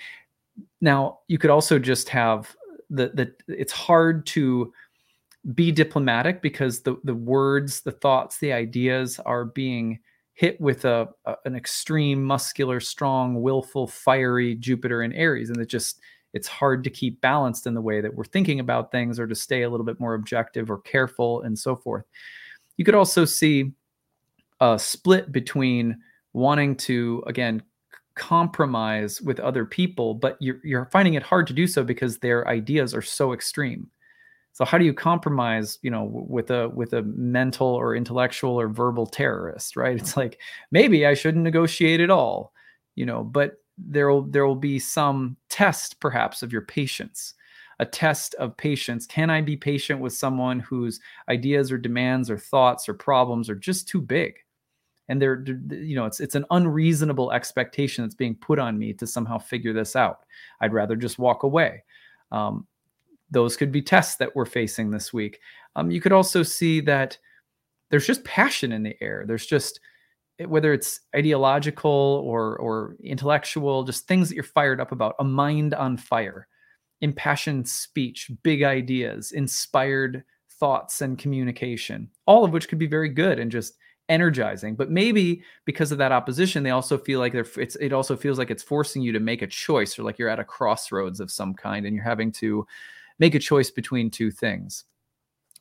Now 0.81 1.21
you 1.29 1.39
could 1.39 1.51
also 1.51 1.79
just 1.79 2.09
have 2.09 2.55
the 2.91 3.09
the 3.15 3.33
it's 3.49 3.73
hard 3.73 4.27
to 4.27 4.73
be 5.55 5.73
diplomatic 5.73 6.41
because 6.41 6.83
the 6.83 6.97
the 7.05 7.15
words 7.15 7.81
the 7.81 7.93
thoughts 7.93 8.39
the 8.39 8.53
ideas 8.53 9.19
are 9.27 9.45
being 9.45 9.99
hit 10.35 10.61
with 10.61 10.85
a, 10.85 11.09
a 11.25 11.35
an 11.45 11.57
extreme 11.57 12.23
muscular 12.23 12.79
strong 12.81 13.43
willful 13.43 13.87
fiery 13.87 14.55
jupiter 14.55 15.03
and 15.03 15.15
aries 15.15 15.51
and 15.51 15.61
it 15.61 15.67
just 15.67 16.01
it's 16.33 16.49
hard 16.49 16.83
to 16.85 16.91
keep 16.91 17.21
balanced 17.21 17.67
in 17.67 17.75
the 17.75 17.81
way 17.81 18.01
that 18.01 18.15
we're 18.15 18.25
thinking 18.25 18.61
about 18.61 18.91
things 18.91 19.19
or 19.19 19.27
to 19.27 19.35
stay 19.35 19.63
a 19.63 19.71
little 19.71 19.87
bit 19.87 20.01
more 20.01 20.15
objective 20.15 20.71
or 20.71 20.79
careful 20.81 21.43
and 21.43 21.59
so 21.59 21.77
forth. 21.77 22.05
You 22.77 22.85
could 22.85 22.95
also 22.95 23.25
see 23.25 23.73
a 24.61 24.79
split 24.79 25.33
between 25.33 25.99
wanting 26.33 26.77
to, 26.77 27.23
again, 27.27 27.63
compromise 28.15 29.21
with 29.21 29.41
other 29.41 29.65
people, 29.65 30.15
but 30.15 30.37
you're, 30.41 30.61
you're 30.65 30.87
finding 30.87 31.15
it 31.15 31.23
hard 31.23 31.47
to 31.47 31.53
do 31.53 31.67
so 31.67 31.83
because 31.85 32.19
their 32.19 32.47
ideas 32.49 32.95
are 32.95 33.03
so 33.03 33.33
extreme. 33.33 33.89
So 34.53 34.67
how 34.67 34.77
do 34.77 34.85
you 34.85 34.93
compromise, 34.93 35.79
you 35.81 35.91
know, 35.91 36.05
with 36.05 36.51
a 36.51 36.69
with 36.69 36.93
a 36.93 37.03
mental 37.03 37.69
or 37.69 37.97
intellectual 37.97 38.61
or 38.61 38.69
verbal 38.69 39.07
terrorist, 39.07 39.77
right? 39.77 39.97
It's 39.97 40.17
like 40.17 40.39
maybe 40.71 41.07
I 41.07 41.15
shouldn't 41.15 41.43
negotiate 41.43 42.01
at 42.01 42.11
all, 42.11 42.53
you 42.95 43.07
know, 43.07 43.25
but 43.25 43.62
there 43.79 44.09
will 44.09 44.23
there 44.23 44.47
will 44.47 44.57
be 44.57 44.79
some 44.79 45.37
test 45.49 46.01
perhaps 46.01 46.43
of 46.43 46.53
your 46.53 46.63
patience 46.63 47.35
a 47.83 47.85
test 47.85 48.35
of 48.35 48.57
patience. 48.57 49.07
Can 49.07 49.29
i 49.29 49.41
be 49.41 49.57
patient 49.57 49.99
with 49.99 50.13
someone 50.13 50.61
whose 50.61 51.01
ideas 51.29 51.73
or 51.73 51.79
demands 51.79 52.31
or 52.31 52.39
thoughts 52.39 52.89
or 52.89 52.95
problems 52.95 53.51
are 53.51 53.57
just 53.57 53.89
too 53.89 54.01
big? 54.01 54.35
And 55.09 55.21
they're 55.21 55.45
you 55.71 55.97
know 55.97 56.07
it's 56.07 56.21
it's 56.21 56.37
an 56.37 56.47
unreasonable 56.53 57.33
expectation 57.33 58.05
that's 58.05 58.15
being 58.15 58.37
put 58.37 58.61
on 58.61 58.79
me 58.79 58.93
to 58.95 59.07
somehow 59.07 59.39
figure 59.39 59.73
this 59.73 59.97
out. 59.97 60.21
I'd 60.61 60.73
rather 60.73 60.95
just 60.95 61.19
walk 61.19 61.43
away. 61.43 61.83
Um, 62.31 62.69
those 63.33 63.57
could 63.57 63.73
be 63.73 63.83
tests 63.83 64.15
that 64.17 64.35
we're 64.37 64.45
facing 64.45 64.91
this 64.91 65.13
week. 65.13 65.41
Um, 65.75 65.91
you 65.91 66.01
could 66.01 66.13
also 66.13 66.45
see 66.45 66.81
that 66.83 67.19
there's 67.91 68.07
just 68.07 68.25
passion 68.25 68.71
in 68.71 68.85
the 68.85 68.97
air. 69.03 69.25
There's 69.27 69.47
just 69.47 69.81
whether 70.39 70.73
it's 70.73 71.01
ideological 71.15 72.23
or 72.25 72.57
or 72.59 72.97
intellectual, 73.03 73.85
just 73.85 74.07
things 74.07 74.29
that 74.29 74.35
you're 74.35 74.45
fired 74.45 74.81
up 74.81 74.93
about, 74.93 75.15
a 75.19 75.25
mind 75.25 75.75
on 75.75 75.97
fire, 75.97 76.49
impassioned 77.01 77.69
speech, 77.69 78.31
big 78.43 78.63
ideas, 78.63 79.33
inspired 79.33 80.25
thoughts 80.59 81.01
and 81.01 81.19
communication, 81.19 82.09
all 82.27 82.45
of 82.45 82.53
which 82.53 82.69
could 82.69 82.79
be 82.79 82.87
very 82.87 83.09
good 83.09 83.39
and 83.39 83.51
just 83.51 83.75
energizing. 84.09 84.75
But 84.75 84.91
maybe 84.91 85.43
because 85.65 85.93
of 85.93 85.99
that 85.99 86.13
opposition, 86.13 86.63
they 86.63 86.71
also 86.71 86.99
feel 86.99 87.19
like 87.19 87.33
they're 87.33 87.47
it's 87.57 87.77
it 87.77 87.93
also 87.93 88.17
feels 88.17 88.39
like 88.39 88.51
it's 88.51 88.63
forcing 88.63 89.03
you 89.03 89.13
to 89.13 89.21
make 89.21 89.43
a 89.43 89.47
choice 89.47 89.99
or 89.99 90.03
like 90.03 90.19
you're 90.19 90.29
at 90.29 90.41
a 90.41 90.45
crossroads 90.45 91.21
of 91.21 91.31
some 91.31 91.55
kind 91.55 91.87
and 91.87 91.95
you're 91.95 92.05
having 92.05 92.33
to 92.33 92.67
make 93.19 93.35
a 93.35 93.39
choice 93.39 93.71
between 93.71 94.11
two 94.11 94.31
things 94.31 94.85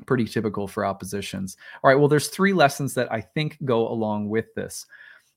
pretty 0.06 0.26
typical 0.26 0.68
for 0.68 0.86
oppositions. 0.86 1.58
All 1.84 1.90
right, 1.90 2.00
well, 2.00 2.08
there's 2.08 2.28
three 2.28 2.54
lessons 2.54 2.94
that 2.96 3.12
I 3.12 3.22
think 3.22 3.58
go 3.66 3.88
along 3.88 4.30
with 4.30 4.54
this. 4.56 4.86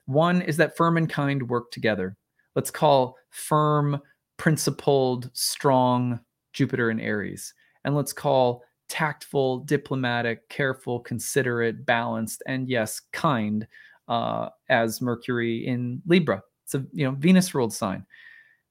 One 0.06 0.42
is 0.42 0.56
that 0.58 0.76
firm 0.76 0.96
and 0.96 1.08
kind 1.08 1.48
work 1.48 1.70
together. 1.70 2.16
Let's 2.54 2.70
call 2.70 3.16
firm, 3.30 4.00
principled, 4.36 5.30
strong 5.32 6.20
Jupiter 6.52 6.90
and 6.90 7.00
Aries. 7.00 7.54
And 7.84 7.94
let's 7.94 8.12
call 8.12 8.62
tactful, 8.88 9.60
diplomatic, 9.60 10.48
careful, 10.48 11.00
considerate, 11.00 11.84
balanced, 11.84 12.42
and 12.46 12.68
yes, 12.68 13.00
kind 13.12 13.66
uh, 14.08 14.50
as 14.68 15.00
Mercury 15.00 15.66
in 15.66 16.02
Libra. 16.06 16.42
It's 16.64 16.74
a 16.74 16.84
you 16.92 17.04
know 17.04 17.12
Venus 17.12 17.54
ruled 17.54 17.72
sign 17.72 18.06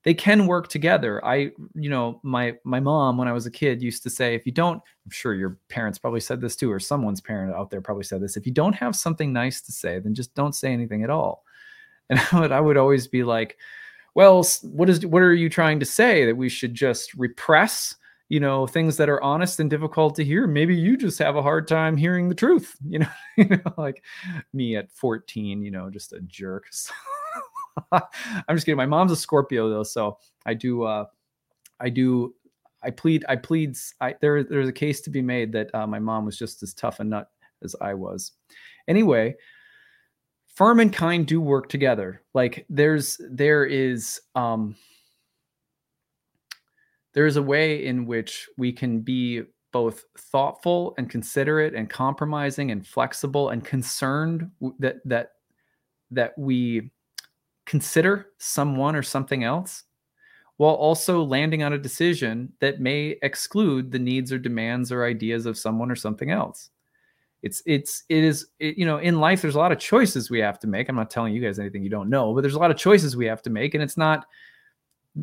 they 0.04 0.14
can 0.14 0.48
work 0.48 0.68
together. 0.68 1.24
I 1.26 1.52
you 1.74 1.90
know 1.90 2.20
my 2.24 2.56
my 2.64 2.80
mom 2.80 3.18
when 3.18 3.28
i 3.28 3.34
was 3.34 3.46
a 3.46 3.52
kid 3.52 3.82
used 3.82 4.04
to 4.04 4.10
say 4.10 4.36
if 4.36 4.46
you 4.46 4.52
don't 4.52 4.82
i'm 5.06 5.12
sure 5.12 5.34
your 5.34 5.58
parents 5.70 5.98
probably 5.98 6.20
said 6.20 6.42
this 6.42 6.56
too 6.56 6.72
or 6.72 6.80
someone's 6.80 7.22
parent 7.22 7.56
out 7.56 7.70
there 7.70 7.82
probably 7.82 8.04
said 8.04 8.22
this 8.22 8.38
if 8.38 8.46
you 8.46 8.52
don't 8.52 8.74
have 8.74 8.96
something 8.96 9.34
nice 9.34 9.62
to 9.62 9.72
say 9.72 10.00
then 10.00 10.14
just 10.14 10.34
don't 10.36 10.56
say 10.56 10.72
anything 10.72 11.04
at 11.04 11.10
all. 11.10 11.44
And 12.10 12.20
i 12.20 12.40
would, 12.40 12.52
I 12.52 12.60
would 12.60 12.78
always 12.78 13.08
be 13.08 13.24
like 13.24 13.58
well 14.14 14.46
what 14.64 14.90
is 14.90 15.06
what 15.06 15.22
are 15.22 15.34
you 15.34 15.50
trying 15.50 15.80
to 15.80 15.86
say? 15.86 16.26
That 16.26 16.36
we 16.36 16.50
should 16.50 16.74
just 16.74 17.14
repress 17.14 17.96
you 18.30 18.40
know 18.40 18.68
things 18.68 18.98
that 18.98 19.10
are 19.10 19.24
honest 19.24 19.60
and 19.62 19.70
difficult 19.70 20.16
to 20.16 20.26
hear? 20.26 20.46
Maybe 20.46 20.76
you 20.76 20.98
just 20.98 21.18
have 21.20 21.38
a 21.38 21.42
hard 21.42 21.68
time 21.68 21.96
hearing 21.96 22.28
the 22.28 22.36
truth. 22.36 22.76
You 22.86 23.00
know, 23.00 23.08
you 23.38 23.46
know 23.50 23.74
like 23.78 24.04
me 24.52 24.76
at 24.76 24.92
14 24.92 25.64
you 25.64 25.72
know 25.72 25.90
just 25.90 26.12
a 26.14 26.20
jerk 26.22 26.66
I'm 27.92 28.56
just 28.56 28.66
kidding. 28.66 28.78
My 28.78 28.86
mom's 28.86 29.12
a 29.12 29.16
Scorpio 29.16 29.70
though, 29.70 29.84
so 29.84 30.18
I 30.46 30.54
do. 30.54 30.84
Uh, 30.84 31.06
I 31.80 31.90
do. 31.90 32.34
I 32.84 32.92
plead. 32.92 33.26
I 33.28 33.36
plead. 33.36 33.76
I, 34.02 34.16
there. 34.22 34.44
There's 34.44 34.70
a 34.70 34.74
case 34.74 35.02
to 35.02 35.10
be 35.10 35.22
made 35.22 35.52
that 35.54 35.74
uh, 35.74 35.88
my 35.88 36.00
mom 36.00 36.26
was 36.26 36.38
just 36.38 36.64
as 36.64 36.74
tough 36.74 37.00
a 37.00 37.04
nut 37.04 37.30
as 37.64 37.76
I 37.82 37.94
was. 37.94 38.34
Anyway, 38.88 39.36
firm 40.48 40.80
and 40.80 40.94
kind 40.94 41.26
do 41.26 41.42
work 41.42 41.70
together. 41.70 42.22
Like 42.34 42.66
there's 42.70 43.20
there 43.30 43.66
is 43.66 44.22
um 44.36 44.76
there 47.14 47.28
is 47.28 47.38
a 47.38 47.44
way 47.44 47.86
in 47.86 48.06
which 48.06 48.50
we 48.58 48.72
can 48.72 49.00
be 49.00 49.44
both 49.72 50.04
thoughtful 50.18 50.94
and 50.98 51.10
considerate 51.10 51.74
and 51.74 51.90
compromising 51.90 52.72
and 52.72 52.86
flexible 52.86 53.50
and 53.50 53.64
concerned 53.64 54.50
that 54.80 54.98
that 55.06 55.30
that 56.12 56.38
we 56.38 56.92
consider 57.66 58.28
someone 58.38 58.96
or 58.96 59.04
something 59.04 59.44
else 59.44 59.84
while 60.58 60.76
also 60.76 61.24
landing 61.24 61.64
on 61.64 61.74
a 61.74 61.78
decision 61.78 62.52
that 62.60 62.80
may 62.80 63.18
exclude 63.22 63.92
the 63.92 64.00
needs 64.00 64.32
or 64.32 64.38
demands 64.38 64.92
or 64.92 65.06
ideas 65.06 65.46
of 65.46 65.58
someone 65.58 65.90
or 65.90 65.96
something 65.96 66.30
else 66.32 66.70
it's 67.42 67.62
it's 67.66 68.04
it 68.10 68.24
is 68.24 68.48
it, 68.60 68.78
you 68.78 68.86
know 68.86 68.98
in 68.98 69.20
life 69.20 69.42
there's 69.42 69.56
a 69.56 69.60
lot 69.60 69.72
of 69.72 69.80
choices 69.80 70.30
we 70.30 70.40
have 70.40 70.60
to 70.60 70.68
make 70.68 70.90
i'm 70.90 70.96
not 70.96 71.10
telling 71.10 71.34
you 71.34 71.42
guys 71.42 71.60
anything 71.60 71.84
you 71.84 71.90
don't 71.90 72.10
know 72.10 72.34
but 72.34 72.42
there's 72.42 72.56
a 72.56 72.60
lot 72.60 72.72
of 72.72 72.78
choices 72.78 73.18
we 73.18 73.26
have 73.26 73.42
to 73.42 73.50
make 73.50 73.74
and 73.74 73.84
it's 73.84 73.98
not 73.98 74.26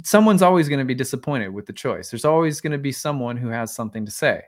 someone's 0.03 0.43
always 0.43 0.69
going 0.69 0.79
to 0.79 0.85
be 0.85 0.95
disappointed 0.95 1.49
with 1.49 1.67
the 1.67 1.73
choice. 1.73 2.11
There's 2.11 2.25
always 2.25 2.61
going 2.61 2.73
to 2.73 2.79
be 2.79 2.93
someone 2.93 3.37
who 3.37 3.49
has 3.49 3.75
something 3.75 4.05
to 4.05 4.11
say. 4.11 4.43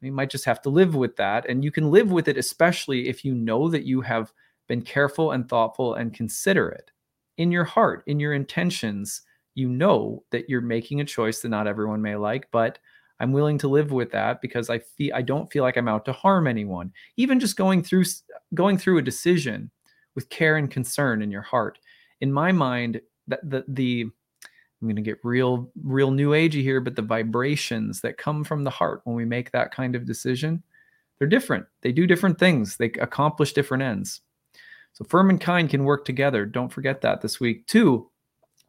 You 0.00 0.12
might 0.12 0.30
just 0.30 0.44
have 0.44 0.62
to 0.62 0.70
live 0.70 0.94
with 0.94 1.16
that. 1.16 1.48
And 1.48 1.64
you 1.64 1.70
can 1.70 1.90
live 1.90 2.10
with 2.10 2.28
it, 2.28 2.36
especially 2.36 3.08
if 3.08 3.24
you 3.24 3.34
know 3.34 3.68
that 3.68 3.84
you 3.84 4.00
have 4.02 4.32
been 4.66 4.82
careful 4.82 5.32
and 5.32 5.48
thoughtful 5.48 5.94
and 5.94 6.14
considerate 6.14 6.90
in 7.36 7.50
your 7.50 7.64
heart, 7.64 8.02
in 8.06 8.20
your 8.20 8.34
intentions. 8.34 9.22
You 9.54 9.68
know 9.68 10.24
that 10.30 10.48
you're 10.48 10.60
making 10.60 11.00
a 11.00 11.04
choice 11.04 11.40
that 11.40 11.48
not 11.48 11.66
everyone 11.66 12.02
may 12.02 12.16
like, 12.16 12.48
but 12.50 12.78
I'm 13.20 13.32
willing 13.32 13.58
to 13.58 13.68
live 13.68 13.92
with 13.92 14.10
that 14.12 14.40
because 14.40 14.68
I 14.68 14.80
feel 14.80 15.14
I 15.14 15.22
don't 15.22 15.50
feel 15.50 15.62
like 15.62 15.76
I'm 15.76 15.88
out 15.88 16.04
to 16.06 16.12
harm 16.12 16.46
anyone. 16.46 16.92
Even 17.16 17.38
just 17.38 17.56
going 17.56 17.82
through 17.82 18.04
going 18.54 18.78
through 18.78 18.98
a 18.98 19.02
decision 19.02 19.70
with 20.14 20.28
care 20.28 20.56
and 20.56 20.70
concern 20.70 21.22
in 21.22 21.30
your 21.30 21.42
heart. 21.42 21.78
In 22.20 22.32
my 22.32 22.52
mind, 22.52 23.00
that 23.28 23.48
the 23.48 23.64
the 23.68 24.06
I'm 24.82 24.88
going 24.88 24.96
to 24.96 25.02
get 25.02 25.24
real, 25.24 25.70
real 25.82 26.10
new 26.10 26.32
agey 26.32 26.62
here, 26.62 26.80
but 26.80 26.94
the 26.94 27.00
vibrations 27.00 28.02
that 28.02 28.18
come 28.18 28.44
from 28.44 28.64
the 28.64 28.70
heart 28.70 29.00
when 29.04 29.16
we 29.16 29.24
make 29.24 29.50
that 29.50 29.70
kind 29.70 29.94
of 29.94 30.04
decision, 30.04 30.62
they're 31.18 31.28
different. 31.28 31.64
They 31.80 31.90
do 31.90 32.06
different 32.06 32.38
things, 32.38 32.76
they 32.76 32.92
accomplish 33.00 33.54
different 33.54 33.82
ends. 33.82 34.20
So, 34.94 35.04
firm 35.04 35.30
and 35.30 35.40
kind 35.40 35.68
can 35.68 35.84
work 35.84 36.04
together. 36.04 36.46
Don't 36.46 36.72
forget 36.72 37.00
that 37.02 37.20
this 37.20 37.38
week. 37.38 37.66
Two, 37.66 38.10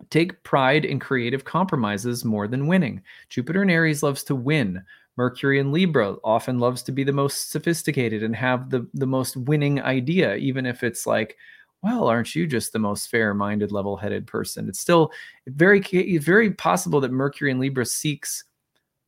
take 0.09 0.43
pride 0.43 0.83
in 0.83 0.99
creative 0.99 1.45
compromises 1.45 2.25
more 2.25 2.47
than 2.47 2.67
winning. 2.67 3.01
Jupiter 3.29 3.61
and 3.61 3.71
Aries 3.71 4.03
loves 4.03 4.23
to 4.25 4.35
win. 4.35 4.83
Mercury 5.17 5.59
and 5.59 5.71
Libra 5.71 6.15
often 6.23 6.59
loves 6.59 6.83
to 6.83 6.91
be 6.91 7.05
the 7.05 7.13
most 7.13 7.51
sophisticated 7.51 8.21
and 8.21 8.35
have 8.35 8.69
the, 8.69 8.85
the 8.93 9.07
most 9.07 9.37
winning 9.37 9.81
idea, 9.81 10.35
even 10.35 10.65
if 10.65 10.83
it's 10.83 11.07
like, 11.07 11.37
well, 11.81 12.07
aren't 12.07 12.35
you 12.35 12.47
just 12.47 12.73
the 12.73 12.79
most 12.79 13.09
fair-minded, 13.09 13.71
level-headed 13.71 14.27
person? 14.27 14.67
It's 14.67 14.79
still 14.79 15.11
very, 15.47 15.79
very 16.17 16.51
possible 16.51 16.99
that 17.01 17.11
Mercury 17.11 17.51
and 17.51 17.59
Libra 17.59 17.85
seeks 17.85 18.43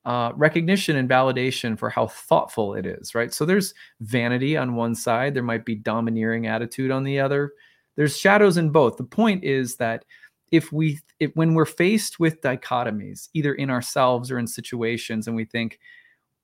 uh, 0.08 0.32
recognition 0.38 0.96
and 0.96 1.10
validation 1.10 1.78
for 1.78 1.90
how 1.90 2.08
thoughtful 2.08 2.74
it 2.74 2.86
is, 2.86 3.14
right? 3.14 3.34
So 3.34 3.44
there's 3.44 3.74
vanity 4.00 4.56
on 4.56 4.74
one 4.74 4.96
side, 4.96 5.34
there 5.34 5.44
might 5.44 5.66
be 5.66 5.76
domineering 5.76 6.48
attitude 6.48 6.92
on 6.92 7.04
the 7.04 7.20
other. 7.20 7.52
There's 7.98 8.18
shadows 8.18 8.56
in 8.56 8.70
both. 8.70 8.96
The 8.96 9.04
point 9.04 9.44
is 9.44 9.76
that 9.76 10.06
if 10.50 10.72
we, 10.72 11.00
if, 11.20 11.32
when 11.34 11.56
we're 11.56 11.66
faced 11.66 12.22
with 12.22 12.40
dichotomies, 12.40 13.28
either 13.34 13.54
in 13.56 13.70
ourselves 13.70 14.32
or 14.32 14.40
in 14.40 14.48
situations, 14.48 15.28
and 15.28 15.36
we 15.36 15.44
think, 15.44 15.78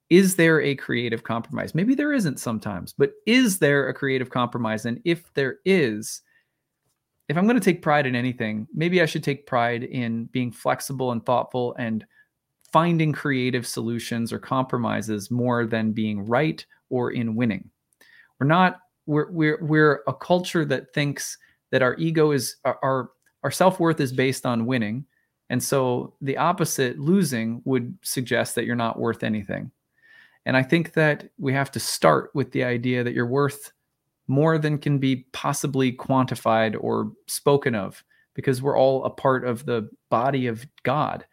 is 0.10 0.36
there 0.36 0.62
a 0.62 0.76
creative 0.76 1.24
compromise? 1.24 1.74
Maybe 1.74 1.96
there 1.96 2.12
isn't 2.12 2.42
sometimes, 2.42 2.92
but 2.92 3.14
is 3.26 3.60
there 3.60 3.88
a 3.88 3.94
creative 3.94 4.30
compromise? 4.30 4.86
And 4.86 5.00
if 5.06 5.34
there 5.36 5.60
is, 5.64 6.22
if 7.30 7.38
I'm 7.38 7.48
going 7.48 7.58
to 7.58 7.64
take 7.64 7.82
pride 7.82 8.08
in 8.08 8.16
anything, 8.16 8.68
maybe 8.74 9.02
I 9.02 9.06
should 9.06 9.24
take 9.24 9.48
pride 9.48 9.84
in 9.84 10.26
being 10.34 10.52
flexible 10.52 11.14
and 11.14 11.26
thoughtful 11.26 11.76
and 11.80 12.06
finding 12.74 13.14
creative 13.14 13.66
solutions 13.66 14.34
or 14.34 14.40
compromises 14.40 15.32
more 15.32 15.66
than 15.66 15.94
being 15.94 16.26
right 16.26 16.66
or 16.90 17.12
in 17.12 17.36
winning. 17.36 17.70
We're 18.40 18.48
not 18.48 18.80
we're 19.06 19.32
we're 19.32 19.60
we're 19.64 20.04
a 20.08 20.14
culture 20.14 20.66
that 20.66 20.94
thinks 20.94 21.38
that 21.72 21.84
our 21.84 21.96
ego 21.96 22.32
is 22.32 22.58
our 22.66 23.12
our 23.44 23.52
self-worth 23.52 24.00
is 24.00 24.12
based 24.12 24.46
on 24.46 24.66
winning. 24.66 25.06
And 25.50 25.62
so 25.62 26.16
the 26.22 26.38
opposite, 26.38 26.98
losing, 26.98 27.62
would 27.66 27.96
suggest 28.02 28.56
that 28.56 28.66
you're 28.66 28.76
not 28.76 29.00
worth 29.00 29.24
anything. 29.24 29.72
And 30.46 30.58
I 30.58 30.64
think 30.64 30.94
that 30.94 31.30
we 31.38 31.54
have 31.54 31.72
to 31.72 31.80
start 31.80 32.32
with 32.34 32.52
the 32.52 32.64
idea 32.64 33.04
that 33.04 33.14
you're 33.14 33.28
worth 33.28 33.72
more 34.28 34.58
than 34.58 34.78
can 34.78 34.98
be 34.98 35.28
possibly 35.32 35.92
quantified 35.92 36.76
or 36.80 37.12
spoken 37.28 37.76
of 37.76 38.04
because 38.34 38.62
we're 38.62 38.78
all 38.78 39.04
a 39.04 39.10
part 39.10 39.46
of 39.46 39.66
the 39.66 39.90
body 40.10 40.48
of 40.48 40.66
God. 40.84 41.26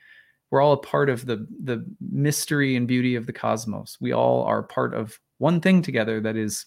We're 0.51 0.61
all 0.61 0.73
a 0.73 0.79
part 0.79 1.09
of 1.09 1.27
the 1.27 1.47
the 1.63 1.85
mystery 2.01 2.77
and 2.77 2.87
beauty 2.87 3.15
of 3.15 3.27
the 3.27 3.33
cosmos. 3.33 3.97
We 4.01 4.13
all 4.13 4.43
are 4.45 4.63
part 4.63 4.95
of 4.95 5.19
one 5.39 5.61
thing 5.61 5.83
together 5.83 6.21
that 6.21 6.37
is 6.37 6.67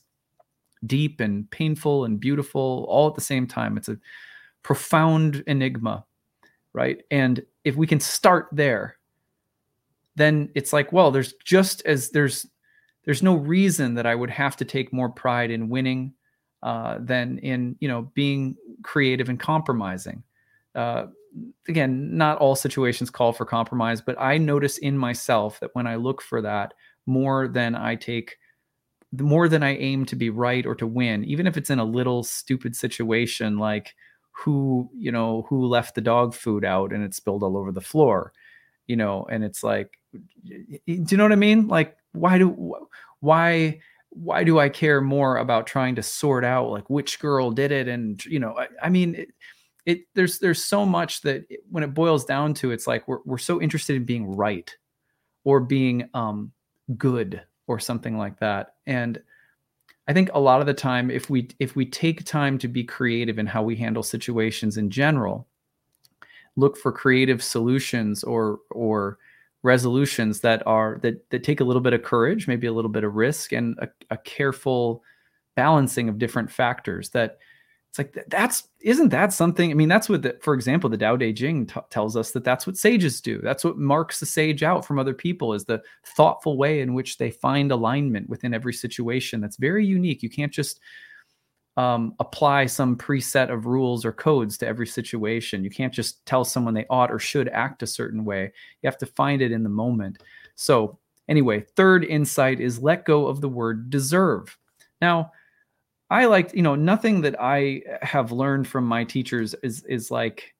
deep 0.85 1.19
and 1.19 1.49
painful 1.51 2.05
and 2.05 2.19
beautiful 2.19 2.85
all 2.89 3.07
at 3.07 3.15
the 3.15 3.21
same 3.21 3.47
time. 3.47 3.77
It's 3.77 3.89
a 3.89 3.97
profound 4.63 5.43
enigma, 5.47 6.05
right? 6.73 7.03
And 7.11 7.45
if 7.63 7.75
we 7.75 7.87
can 7.87 7.99
start 7.99 8.47
there, 8.51 8.97
then 10.15 10.49
it's 10.55 10.73
like, 10.73 10.91
well, 10.91 11.11
there's 11.11 11.33
just 11.43 11.85
as 11.85 12.09
there's 12.11 12.45
there's 13.05 13.23
no 13.23 13.35
reason 13.35 13.95
that 13.95 14.05
I 14.05 14.15
would 14.15 14.29
have 14.29 14.55
to 14.57 14.65
take 14.65 14.93
more 14.93 15.09
pride 15.09 15.51
in 15.51 15.67
winning 15.69 16.13
uh, 16.61 16.99
than 17.01 17.37
in 17.39 17.75
you 17.79 17.87
know 17.87 18.03
being 18.13 18.55
creative 18.83 19.29
and 19.29 19.39
compromising. 19.39 20.23
Uh, 20.75 21.07
again, 21.67 22.15
not 22.15 22.37
all 22.37 22.55
situations 22.55 23.09
call 23.09 23.33
for 23.33 23.45
compromise, 23.45 24.01
but 24.01 24.19
I 24.19 24.37
notice 24.37 24.77
in 24.77 24.97
myself 24.97 25.59
that 25.59 25.71
when 25.73 25.87
I 25.87 25.95
look 25.95 26.21
for 26.21 26.41
that 26.41 26.73
more 27.05 27.47
than 27.47 27.75
I 27.75 27.95
take, 27.95 28.37
more 29.19 29.47
than 29.47 29.63
I 29.63 29.75
aim 29.77 30.05
to 30.05 30.15
be 30.15 30.29
right 30.29 30.65
or 30.65 30.75
to 30.75 30.87
win, 30.87 31.23
even 31.25 31.47
if 31.47 31.57
it's 31.57 31.69
in 31.69 31.79
a 31.79 31.85
little 31.85 32.23
stupid 32.23 32.75
situation 32.75 33.57
like 33.57 33.95
who 34.31 34.89
you 34.95 35.11
know 35.11 35.45
who 35.47 35.67
left 35.67 35.93
the 35.93 36.01
dog 36.01 36.33
food 36.33 36.65
out 36.65 36.91
and 36.91 37.03
it 37.03 37.13
spilled 37.13 37.43
all 37.43 37.57
over 37.57 37.71
the 37.71 37.81
floor, 37.81 38.33
you 38.87 38.95
know, 38.95 39.25
and 39.29 39.43
it's 39.43 39.63
like 39.63 39.99
do 40.45 40.69
you 40.85 41.17
know 41.17 41.23
what 41.23 41.31
I 41.31 41.35
mean? 41.35 41.67
Like, 41.67 41.97
why 42.11 42.37
do 42.37 42.75
why 43.19 43.79
why 44.09 44.43
do 44.43 44.59
I 44.59 44.69
care 44.69 45.01
more 45.01 45.37
about 45.37 45.65
trying 45.65 45.95
to 45.95 46.03
sort 46.03 46.45
out 46.45 46.69
like 46.69 46.89
which 46.89 47.19
girl 47.19 47.51
did 47.51 47.71
it? 47.71 47.87
And 47.87 48.23
you 48.25 48.39
know, 48.39 48.57
I, 48.57 48.67
I 48.83 48.89
mean, 48.89 49.15
it, 49.15 49.29
it, 49.85 50.01
there's 50.15 50.39
there's 50.39 50.63
so 50.63 50.85
much 50.85 51.21
that 51.21 51.45
it, 51.49 51.61
when 51.69 51.83
it 51.83 51.93
boils 51.93 52.25
down 52.25 52.53
to, 52.55 52.71
it's 52.71 52.87
like 52.87 53.07
we're 53.07 53.19
we're 53.25 53.37
so 53.37 53.61
interested 53.61 53.95
in 53.95 54.05
being 54.05 54.25
right 54.35 54.75
or 55.43 55.59
being 55.59 56.09
um 56.13 56.51
good 56.97 57.41
or 57.67 57.79
something 57.79 58.17
like 58.17 58.39
that. 58.39 58.75
And 58.85 59.21
I 60.07 60.13
think 60.13 60.29
a 60.33 60.39
lot 60.39 60.59
of 60.59 60.67
the 60.67 60.73
time, 60.73 61.09
if 61.09 61.29
we 61.29 61.49
if 61.59 61.75
we 61.75 61.85
take 61.85 62.25
time 62.25 62.57
to 62.59 62.67
be 62.67 62.83
creative 62.83 63.39
in 63.39 63.45
how 63.45 63.63
we 63.63 63.75
handle 63.75 64.03
situations 64.03 64.77
in 64.77 64.89
general, 64.89 65.47
look 66.55 66.77
for 66.77 66.91
creative 66.91 67.43
solutions 67.43 68.23
or 68.23 68.59
or 68.71 69.17
resolutions 69.63 70.41
that 70.41 70.65
are 70.67 70.99
that 71.03 71.29
that 71.29 71.43
take 71.43 71.61
a 71.61 71.63
little 71.63 71.81
bit 71.81 71.93
of 71.93 72.03
courage, 72.03 72.47
maybe 72.47 72.67
a 72.67 72.73
little 72.73 72.91
bit 72.91 73.05
of 73.05 73.15
risk, 73.15 73.53
and 73.53 73.77
a, 73.79 73.87
a 74.11 74.17
careful 74.17 75.03
balancing 75.55 76.09
of 76.09 76.17
different 76.17 76.51
factors. 76.51 77.09
That 77.11 77.37
it's 77.93 77.99
like 77.99 78.25
that's 78.27 78.69
isn't 78.79 79.09
that 79.09 79.33
something? 79.33 79.69
I 79.69 79.75
mean, 79.75 79.87
that's 79.87 80.09
what, 80.09 80.23
the, 80.23 80.35
for 80.41 80.55
example, 80.55 80.89
the 80.89 80.97
Tao 80.97 81.15
Te 81.15 81.31
Ching 81.31 81.67
t- 81.67 81.79
tells 81.91 82.17
us 82.17 82.31
that 82.31 82.43
that's 82.43 82.65
what 82.65 82.75
sages 82.75 83.21
do. 83.21 83.39
That's 83.43 83.63
what 83.63 83.77
marks 83.77 84.19
the 84.19 84.25
sage 84.25 84.63
out 84.63 84.83
from 84.83 84.97
other 84.97 85.13
people 85.13 85.53
is 85.53 85.65
the 85.65 85.79
thoughtful 86.03 86.57
way 86.57 86.81
in 86.81 86.95
which 86.95 87.19
they 87.19 87.29
find 87.29 87.71
alignment 87.71 88.27
within 88.29 88.51
every 88.51 88.73
situation. 88.73 89.41
That's 89.41 89.57
very 89.57 89.85
unique. 89.85 90.23
You 90.23 90.31
can't 90.31 90.51
just 90.51 90.79
um, 91.77 92.15
apply 92.19 92.65
some 92.65 92.97
preset 92.97 93.53
of 93.53 93.67
rules 93.67 94.05
or 94.05 94.11
codes 94.11 94.57
to 94.57 94.67
every 94.67 94.87
situation. 94.87 95.63
You 95.63 95.69
can't 95.69 95.93
just 95.93 96.25
tell 96.25 96.43
someone 96.43 96.73
they 96.73 96.87
ought 96.89 97.11
or 97.11 97.19
should 97.19 97.47
act 97.49 97.83
a 97.83 97.87
certain 97.87 98.25
way. 98.25 98.51
You 98.81 98.87
have 98.87 98.97
to 98.97 99.05
find 99.05 99.39
it 99.39 99.51
in 99.51 99.61
the 99.61 99.69
moment. 99.69 100.17
So, 100.55 100.97
anyway, 101.29 101.63
third 101.75 102.05
insight 102.05 102.59
is 102.59 102.81
let 102.81 103.05
go 103.05 103.27
of 103.27 103.39
the 103.39 103.49
word 103.49 103.91
deserve. 103.91 104.57
Now, 104.99 105.31
I 106.09 106.25
like, 106.25 106.53
you 106.53 106.61
know, 106.61 106.75
nothing 106.75 107.21
that 107.21 107.35
I 107.39 107.81
have 108.01 108.31
learned 108.31 108.67
from 108.67 108.85
my 108.85 109.03
teachers 109.03 109.55
is 109.63 109.83
is 109.83 110.11
like 110.11 110.53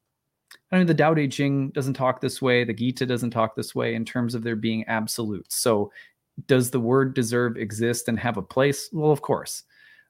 I 0.71 0.77
mean, 0.77 0.88
the 0.88 0.93
Tao 0.93 1.13
Te 1.13 1.27
Ching 1.27 1.69
doesn't 1.69 1.93
talk 1.93 2.21
this 2.21 2.41
way. 2.41 2.63
The 2.63 2.73
Gita 2.73 3.06
doesn't 3.06 3.32
talk 3.32 3.56
this 3.56 3.75
way 3.75 3.95
in 3.95 4.06
terms 4.06 4.36
of 4.36 4.43
there 4.43 4.56
being 4.56 4.84
absolutes. 4.88 5.56
So, 5.56 5.91
does 6.47 6.71
the 6.71 6.79
word 6.79 7.13
deserve 7.13 7.58
exist 7.58 8.08
and 8.08 8.19
have 8.19 8.38
a 8.38 8.41
place? 8.41 8.89
Well, 8.91 9.12
of 9.12 9.21
course, 9.21 9.63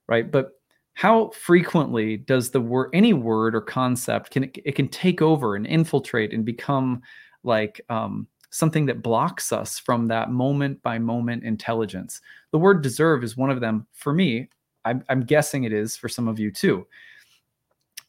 right? 0.07 0.29
But 0.29 0.51
how 0.93 1.29
frequently 1.31 2.17
does 2.17 2.51
the 2.51 2.61
word 2.61 2.89
any 2.93 3.13
word 3.13 3.55
or 3.55 3.61
concept 3.61 4.31
can 4.31 4.43
it, 4.45 4.57
it 4.63 4.75
can 4.75 4.87
take 4.87 5.21
over 5.21 5.55
and 5.55 5.65
infiltrate 5.65 6.33
and 6.33 6.45
become 6.45 7.01
like 7.43 7.81
um, 7.89 8.27
something 8.51 8.85
that 8.85 9.01
blocks 9.01 9.51
us 9.51 9.79
from 9.79 10.07
that 10.07 10.29
moment 10.29 10.81
by 10.83 10.99
moment 10.99 11.43
intelligence 11.43 12.21
the 12.51 12.59
word 12.59 12.83
deserve 12.83 13.23
is 13.23 13.35
one 13.35 13.49
of 13.49 13.59
them 13.59 13.87
for 13.91 14.13
me 14.13 14.47
i'm, 14.85 15.03
I'm 15.09 15.23
guessing 15.23 15.63
it 15.63 15.73
is 15.73 15.95
for 15.95 16.09
some 16.09 16.27
of 16.27 16.39
you 16.39 16.51
too 16.51 16.85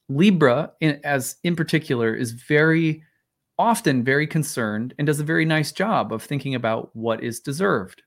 libra 0.09 0.73
in, 0.81 1.01
as 1.05 1.37
in 1.45 1.57
particular 1.57 2.15
is 2.15 2.33
very 2.33 3.03
often 3.59 4.03
very 4.03 4.27
concerned 4.27 4.95
and 4.99 5.07
does 5.07 5.21
a 5.21 5.25
very 5.25 5.45
nice 5.45 5.73
job 5.73 6.13
of 6.13 6.23
thinking 6.23 6.55
about 6.55 6.95
what 6.95 7.23
is 7.23 7.41
deserved. 7.41 8.03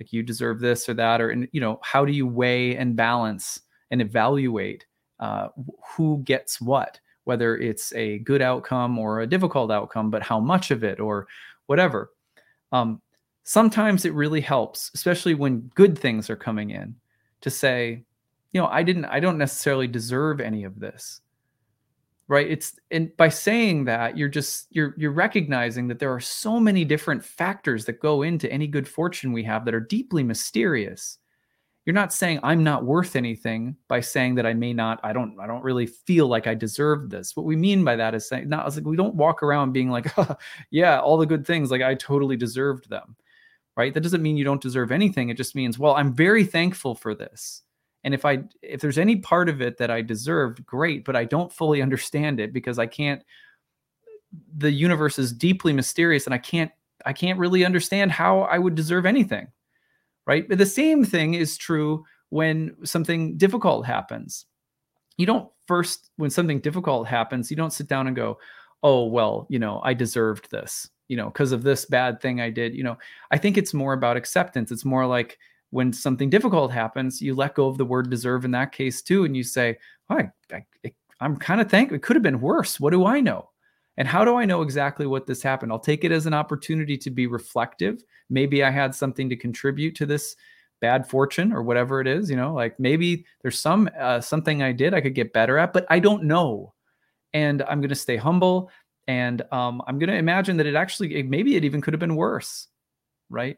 Like 0.00 0.12
you 0.12 0.22
deserve 0.22 0.60
this 0.60 0.88
or 0.88 0.94
that, 0.94 1.20
or 1.20 1.30
and 1.30 1.48
you 1.52 1.60
know, 1.60 1.78
how 1.82 2.04
do 2.04 2.12
you 2.12 2.26
weigh 2.26 2.76
and 2.76 2.96
balance 2.96 3.60
and 3.90 4.02
evaluate 4.02 4.84
uh, 5.20 5.48
who 5.94 6.22
gets 6.24 6.60
what, 6.60 6.98
whether 7.24 7.56
it's 7.56 7.92
a 7.94 8.18
good 8.20 8.42
outcome 8.42 8.98
or 8.98 9.20
a 9.20 9.26
difficult 9.26 9.70
outcome, 9.70 10.10
but 10.10 10.22
how 10.22 10.40
much 10.40 10.70
of 10.70 10.82
it 10.82 10.98
or 10.98 11.26
whatever. 11.66 12.10
Um, 12.72 13.00
sometimes 13.44 14.04
it 14.04 14.14
really 14.14 14.40
helps, 14.40 14.90
especially 14.94 15.34
when 15.34 15.70
good 15.74 15.96
things 15.96 16.28
are 16.28 16.36
coming 16.36 16.70
in, 16.70 16.96
to 17.42 17.50
say, 17.50 18.04
you 18.52 18.60
know, 18.60 18.66
I 18.66 18.82
didn't, 18.82 19.06
I 19.06 19.20
don't 19.20 19.38
necessarily 19.38 19.86
deserve 19.86 20.40
any 20.40 20.64
of 20.64 20.80
this. 20.80 21.20
Right? 22.28 22.50
It's 22.50 22.78
and 22.90 23.14
by 23.18 23.28
saying 23.28 23.84
that 23.86 24.16
you're 24.16 24.28
just 24.28 24.68
you're 24.70 24.94
you're 24.96 25.12
recognizing 25.12 25.86
that 25.88 25.98
there 25.98 26.14
are 26.14 26.20
so 26.20 26.58
many 26.58 26.82
different 26.82 27.22
factors 27.22 27.84
that 27.84 28.00
go 28.00 28.22
into 28.22 28.50
any 28.50 28.66
good 28.66 28.88
fortune 28.88 29.32
we 29.32 29.42
have 29.42 29.66
that 29.66 29.74
are 29.74 29.80
deeply 29.80 30.22
mysterious. 30.22 31.18
You're 31.84 31.94
not 31.94 32.12
saying 32.12 32.38
i'm 32.42 32.62
not 32.62 32.84
worth 32.84 33.16
anything 33.16 33.76
by 33.88 34.00
saying 34.00 34.36
that 34.36 34.46
i 34.46 34.54
may 34.54 34.72
not 34.72 35.00
i 35.02 35.12
don't 35.12 35.36
i 35.40 35.48
don't 35.48 35.64
really 35.64 35.84
feel 35.84 36.26
like 36.28 36.46
i 36.46 36.54
deserve 36.54 37.10
this. 37.10 37.36
What 37.36 37.44
we 37.44 37.56
mean 37.56 37.84
by 37.84 37.96
that 37.96 38.14
is 38.14 38.28
saying 38.28 38.48
not 38.48 38.72
like 38.74 38.86
we 38.86 38.96
don't 38.96 39.16
walk 39.16 39.42
around 39.42 39.72
being 39.72 39.90
like 39.90 40.16
oh, 40.16 40.36
yeah 40.70 41.00
all 41.00 41.18
the 41.18 41.26
good 41.26 41.46
things 41.46 41.70
like 41.70 41.82
i 41.82 41.94
totally 41.96 42.36
deserved 42.36 42.88
them 42.88 43.16
right? 43.76 43.94
That 43.94 44.02
doesn't 44.02 44.22
mean 44.22 44.36
you 44.36 44.44
don't 44.44 44.60
deserve 44.60 44.92
anything. 44.92 45.28
It 45.28 45.36
just 45.36 45.54
means 45.54 45.78
well 45.78 45.94
i'm 45.94 46.12
very 46.12 46.44
thankful 46.44 46.94
for 46.94 47.14
this. 47.14 47.62
And 48.04 48.14
if 48.14 48.24
i 48.24 48.42
if 48.62 48.80
there's 48.80 48.98
any 48.98 49.16
part 49.16 49.48
of 49.48 49.62
it 49.62 49.78
that 49.78 49.90
i 49.90 50.02
deserved 50.02 50.66
great 50.66 51.04
but 51.04 51.14
i 51.14 51.24
don't 51.24 51.52
fully 51.52 51.80
understand 51.80 52.40
it 52.40 52.52
because 52.52 52.78
i 52.78 52.86
can't 52.86 53.22
the 54.56 54.72
universe 54.72 55.18
is 55.18 55.32
deeply 55.32 55.72
mysterious 55.72 56.26
and 56.26 56.34
i 56.34 56.38
can't 56.38 56.72
i 57.06 57.12
can't 57.12 57.38
really 57.38 57.64
understand 57.64 58.10
how 58.10 58.40
i 58.40 58.58
would 58.58 58.74
deserve 58.74 59.06
anything 59.06 59.46
right? 60.26 60.48
But 60.48 60.58
the 60.58 60.66
same 60.66 61.04
thing 61.04 61.34
is 61.34 61.56
true 61.56 62.04
when 62.30 62.76
something 62.84 63.36
difficult 63.36 63.86
happens. 63.86 64.46
You 65.16 65.26
don't 65.26 65.48
first 65.68 66.10
when 66.16 66.30
something 66.30 66.60
difficult 66.60 67.06
happens 67.06 67.50
you 67.50 67.56
don't 67.56 67.72
sit 67.72 67.86
down 67.86 68.06
and 68.08 68.16
go 68.16 68.36
oh 68.82 69.06
well 69.06 69.46
you 69.48 69.58
know 69.58 69.80
i 69.84 69.94
deserved 69.94 70.50
this 70.50 70.90
you 71.12 71.16
know 71.16 71.26
because 71.26 71.52
of 71.52 71.62
this 71.62 71.84
bad 71.84 72.20
thing 72.20 72.40
i 72.40 72.50
did 72.50 72.74
you 72.74 72.82
know 72.82 72.96
i 73.30 73.38
think 73.38 73.56
it's 73.56 73.74
more 73.74 73.92
about 73.92 74.16
acceptance 74.16 74.72
it's 74.72 74.84
more 74.84 75.06
like 75.06 75.38
when 75.72 75.90
something 75.90 76.28
difficult 76.28 76.70
happens, 76.70 77.22
you 77.22 77.34
let 77.34 77.54
go 77.54 77.66
of 77.66 77.78
the 77.78 77.84
word 77.84 78.10
deserve 78.10 78.44
in 78.44 78.50
that 78.50 78.72
case 78.72 79.00
too, 79.00 79.24
and 79.24 79.34
you 79.34 79.42
say, 79.42 79.78
oh, 80.10 80.20
I, 80.52 80.64
I, 80.84 80.92
I'm 81.18 81.36
kind 81.38 81.62
of 81.62 81.70
thankful. 81.70 81.96
It 81.96 82.02
could 82.02 82.14
have 82.14 82.22
been 82.22 82.42
worse. 82.42 82.78
What 82.78 82.90
do 82.90 83.06
I 83.06 83.20
know? 83.20 83.48
And 83.96 84.06
how 84.06 84.22
do 84.22 84.36
I 84.36 84.44
know 84.44 84.60
exactly 84.60 85.06
what 85.06 85.26
this 85.26 85.42
happened? 85.42 85.72
I'll 85.72 85.78
take 85.78 86.04
it 86.04 86.12
as 86.12 86.26
an 86.26 86.34
opportunity 86.34 86.98
to 86.98 87.10
be 87.10 87.26
reflective. 87.26 88.04
Maybe 88.28 88.62
I 88.62 88.70
had 88.70 88.94
something 88.94 89.30
to 89.30 89.36
contribute 89.36 89.94
to 89.96 90.04
this 90.04 90.36
bad 90.82 91.08
fortune 91.08 91.54
or 91.54 91.62
whatever 91.62 92.02
it 92.02 92.06
is. 92.06 92.28
You 92.28 92.36
know, 92.36 92.52
like 92.52 92.78
maybe 92.78 93.24
there's 93.40 93.58
some 93.58 93.88
uh, 93.98 94.20
something 94.20 94.62
I 94.62 94.72
did 94.72 94.92
I 94.92 95.00
could 95.00 95.14
get 95.14 95.32
better 95.32 95.56
at, 95.56 95.72
but 95.72 95.86
I 95.88 96.00
don't 96.00 96.24
know. 96.24 96.74
And 97.32 97.62
I'm 97.62 97.80
going 97.80 97.88
to 97.88 97.94
stay 97.94 98.16
humble, 98.16 98.70
and 99.06 99.42
um, 99.52 99.82
I'm 99.86 99.98
going 99.98 100.10
to 100.10 100.16
imagine 100.16 100.56
that 100.58 100.66
it 100.66 100.74
actually 100.74 101.22
maybe 101.22 101.56
it 101.56 101.64
even 101.64 101.80
could 101.80 101.92
have 101.92 102.00
been 102.00 102.16
worse, 102.16 102.68
right? 103.30 103.56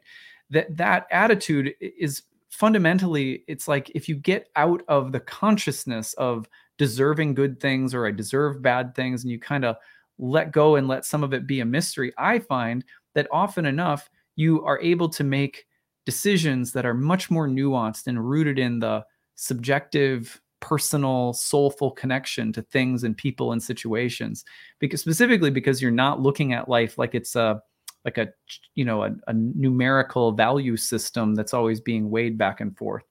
that 0.49 0.75
that 0.77 1.07
attitude 1.11 1.73
is 1.79 2.23
fundamentally 2.49 3.43
it's 3.47 3.67
like 3.67 3.91
if 3.95 4.07
you 4.07 4.15
get 4.15 4.49
out 4.55 4.81
of 4.87 5.11
the 5.11 5.19
consciousness 5.19 6.13
of 6.13 6.47
deserving 6.77 7.33
good 7.33 7.59
things 7.59 7.93
or 7.93 8.05
I 8.05 8.11
deserve 8.11 8.61
bad 8.61 8.95
things 8.95 9.23
and 9.23 9.31
you 9.31 9.39
kind 9.39 9.65
of 9.65 9.75
let 10.17 10.51
go 10.51 10.75
and 10.75 10.87
let 10.87 11.05
some 11.05 11.23
of 11.23 11.33
it 11.33 11.47
be 11.47 11.59
a 11.59 11.65
mystery, 11.65 12.13
I 12.17 12.39
find 12.39 12.85
that 13.13 13.27
often 13.31 13.65
enough 13.65 14.09
you 14.35 14.63
are 14.63 14.79
able 14.81 15.09
to 15.09 15.23
make 15.23 15.65
decisions 16.05 16.71
that 16.73 16.85
are 16.85 16.93
much 16.93 17.31
more 17.31 17.47
nuanced 17.47 18.07
and 18.07 18.29
rooted 18.29 18.59
in 18.59 18.79
the 18.79 19.03
subjective 19.35 20.39
personal 20.65 21.31
soulful 21.33 21.91
connection 21.91 22.51
to 22.51 22.63
things 22.63 23.03
and 23.03 23.15
people 23.15 23.51
and 23.51 23.61
situations. 23.61 24.43
Because 24.79 24.99
specifically 24.99 25.51
because 25.51 25.79
you're 25.79 25.91
not 25.91 26.21
looking 26.21 26.53
at 26.53 26.67
life 26.67 26.97
like 26.97 27.13
it's 27.13 27.35
a 27.35 27.61
like 28.03 28.17
a 28.17 28.29
you 28.73 28.83
know 28.83 29.03
a, 29.03 29.11
a 29.27 29.33
numerical 29.33 30.31
value 30.31 30.75
system 30.75 31.35
that's 31.35 31.53
always 31.53 31.79
being 31.79 32.09
weighed 32.09 32.35
back 32.35 32.61
and 32.61 32.75
forth. 32.75 33.03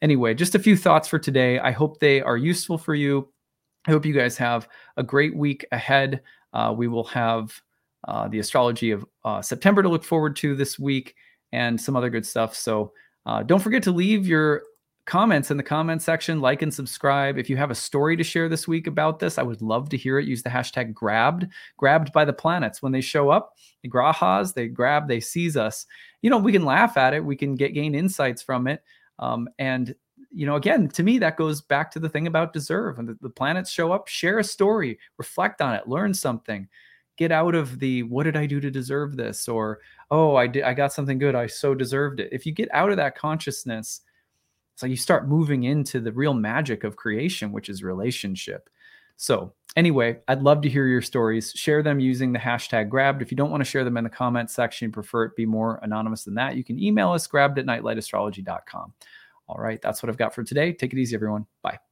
Anyway 0.00 0.32
just 0.32 0.54
a 0.54 0.60
few 0.60 0.76
thoughts 0.76 1.08
for 1.08 1.18
today. 1.18 1.58
I 1.58 1.72
hope 1.72 1.98
they 1.98 2.20
are 2.20 2.36
useful 2.36 2.78
for 2.78 2.94
you. 2.94 3.32
I 3.88 3.90
hope 3.90 4.06
you 4.06 4.14
guys 4.14 4.36
have 4.36 4.68
a 4.96 5.02
great 5.02 5.36
week 5.36 5.66
ahead. 5.72 6.22
Uh, 6.52 6.72
we 6.76 6.86
will 6.86 7.04
have 7.04 7.60
uh, 8.06 8.28
the 8.28 8.38
astrology 8.38 8.92
of 8.92 9.04
uh, 9.24 9.42
september 9.42 9.82
to 9.82 9.88
look 9.88 10.04
forward 10.04 10.36
to 10.36 10.54
this 10.54 10.78
week 10.78 11.16
and 11.50 11.80
some 11.80 11.96
other 11.96 12.10
good 12.10 12.26
stuff. 12.26 12.54
So 12.54 12.92
uh, 13.24 13.42
don't 13.42 13.60
forget 13.60 13.82
to 13.84 13.90
leave 13.90 14.26
your 14.26 14.62
comments 15.06 15.52
in 15.52 15.56
the 15.56 15.62
comment 15.62 16.02
section, 16.02 16.40
like 16.40 16.62
and 16.62 16.74
subscribe. 16.74 17.38
If 17.38 17.48
you 17.48 17.56
have 17.56 17.70
a 17.70 17.76
story 17.76 18.16
to 18.16 18.24
share 18.24 18.48
this 18.48 18.66
week 18.66 18.86
about 18.86 19.20
this, 19.20 19.38
I 19.38 19.42
would 19.42 19.62
love 19.62 19.88
to 19.90 19.96
hear 19.96 20.18
it. 20.18 20.26
Use 20.26 20.42
the 20.42 20.50
hashtag 20.50 20.92
grabbed, 20.92 21.46
grabbed 21.76 22.12
by 22.12 22.24
the 22.24 22.32
planets. 22.32 22.82
When 22.82 22.92
they 22.92 23.00
show 23.00 23.30
up, 23.30 23.54
the 23.82 23.88
grahas, 23.88 24.52
they 24.52 24.66
grab, 24.66 25.08
they 25.08 25.20
seize 25.20 25.56
us. 25.56 25.86
You 26.22 26.30
know, 26.30 26.38
we 26.38 26.52
can 26.52 26.64
laugh 26.64 26.96
at 26.96 27.14
it, 27.14 27.24
we 27.24 27.36
can 27.36 27.54
get 27.54 27.74
gain 27.74 27.94
insights 27.94 28.42
from 28.42 28.66
it. 28.66 28.82
Um, 29.18 29.48
and 29.58 29.94
you 30.32 30.44
know, 30.44 30.56
again, 30.56 30.88
to 30.88 31.02
me, 31.02 31.18
that 31.18 31.36
goes 31.36 31.62
back 31.62 31.90
to 31.92 32.00
the 32.00 32.08
thing 32.08 32.26
about 32.26 32.52
deserve. 32.52 32.98
When 32.98 33.06
the, 33.06 33.16
the 33.22 33.30
planets 33.30 33.70
show 33.70 33.92
up, 33.92 34.08
share 34.08 34.40
a 34.40 34.44
story, 34.44 34.98
reflect 35.16 35.62
on 35.62 35.74
it, 35.74 35.88
learn 35.88 36.12
something 36.12 36.68
get 37.16 37.32
out 37.32 37.54
of 37.54 37.78
the 37.78 38.02
what 38.02 38.24
did 38.24 38.36
i 38.36 38.44
do 38.44 38.60
to 38.60 38.70
deserve 38.70 39.16
this 39.16 39.48
or 39.48 39.80
oh 40.10 40.36
i 40.36 40.46
did 40.46 40.64
i 40.64 40.74
got 40.74 40.92
something 40.92 41.18
good 41.18 41.34
i 41.34 41.46
so 41.46 41.74
deserved 41.74 42.20
it 42.20 42.28
if 42.30 42.44
you 42.44 42.52
get 42.52 42.68
out 42.74 42.90
of 42.90 42.98
that 42.98 43.16
consciousness 43.16 44.02
so 44.76 44.86
you 44.86 44.96
start 44.96 45.26
moving 45.26 45.64
into 45.64 46.00
the 46.00 46.12
real 46.12 46.34
magic 46.34 46.84
of 46.84 46.96
creation, 46.96 47.50
which 47.50 47.68
is 47.68 47.82
relationship. 47.82 48.68
So, 49.16 49.54
anyway, 49.74 50.18
I'd 50.28 50.42
love 50.42 50.60
to 50.62 50.68
hear 50.68 50.86
your 50.86 51.00
stories. 51.00 51.52
Share 51.52 51.82
them 51.82 51.98
using 51.98 52.32
the 52.32 52.38
hashtag 52.38 52.90
grabbed. 52.90 53.22
If 53.22 53.30
you 53.30 53.36
don't 53.38 53.50
want 53.50 53.62
to 53.62 53.70
share 53.70 53.84
them 53.84 53.96
in 53.96 54.04
the 54.04 54.10
comment 54.10 54.50
section, 54.50 54.92
prefer 54.92 55.24
it 55.24 55.34
be 55.34 55.46
more 55.46 55.80
anonymous 55.82 56.24
than 56.24 56.34
that, 56.34 56.56
you 56.56 56.62
can 56.62 56.78
email 56.78 57.10
us 57.12 57.26
grabbed 57.26 57.58
at 57.58 57.66
nightlightastrology.com. 57.66 58.92
All 59.48 59.58
right, 59.58 59.80
that's 59.80 60.02
what 60.02 60.10
I've 60.10 60.18
got 60.18 60.34
for 60.34 60.44
today. 60.44 60.72
Take 60.72 60.92
it 60.92 60.98
easy, 60.98 61.14
everyone. 61.14 61.46
Bye. 61.62 61.85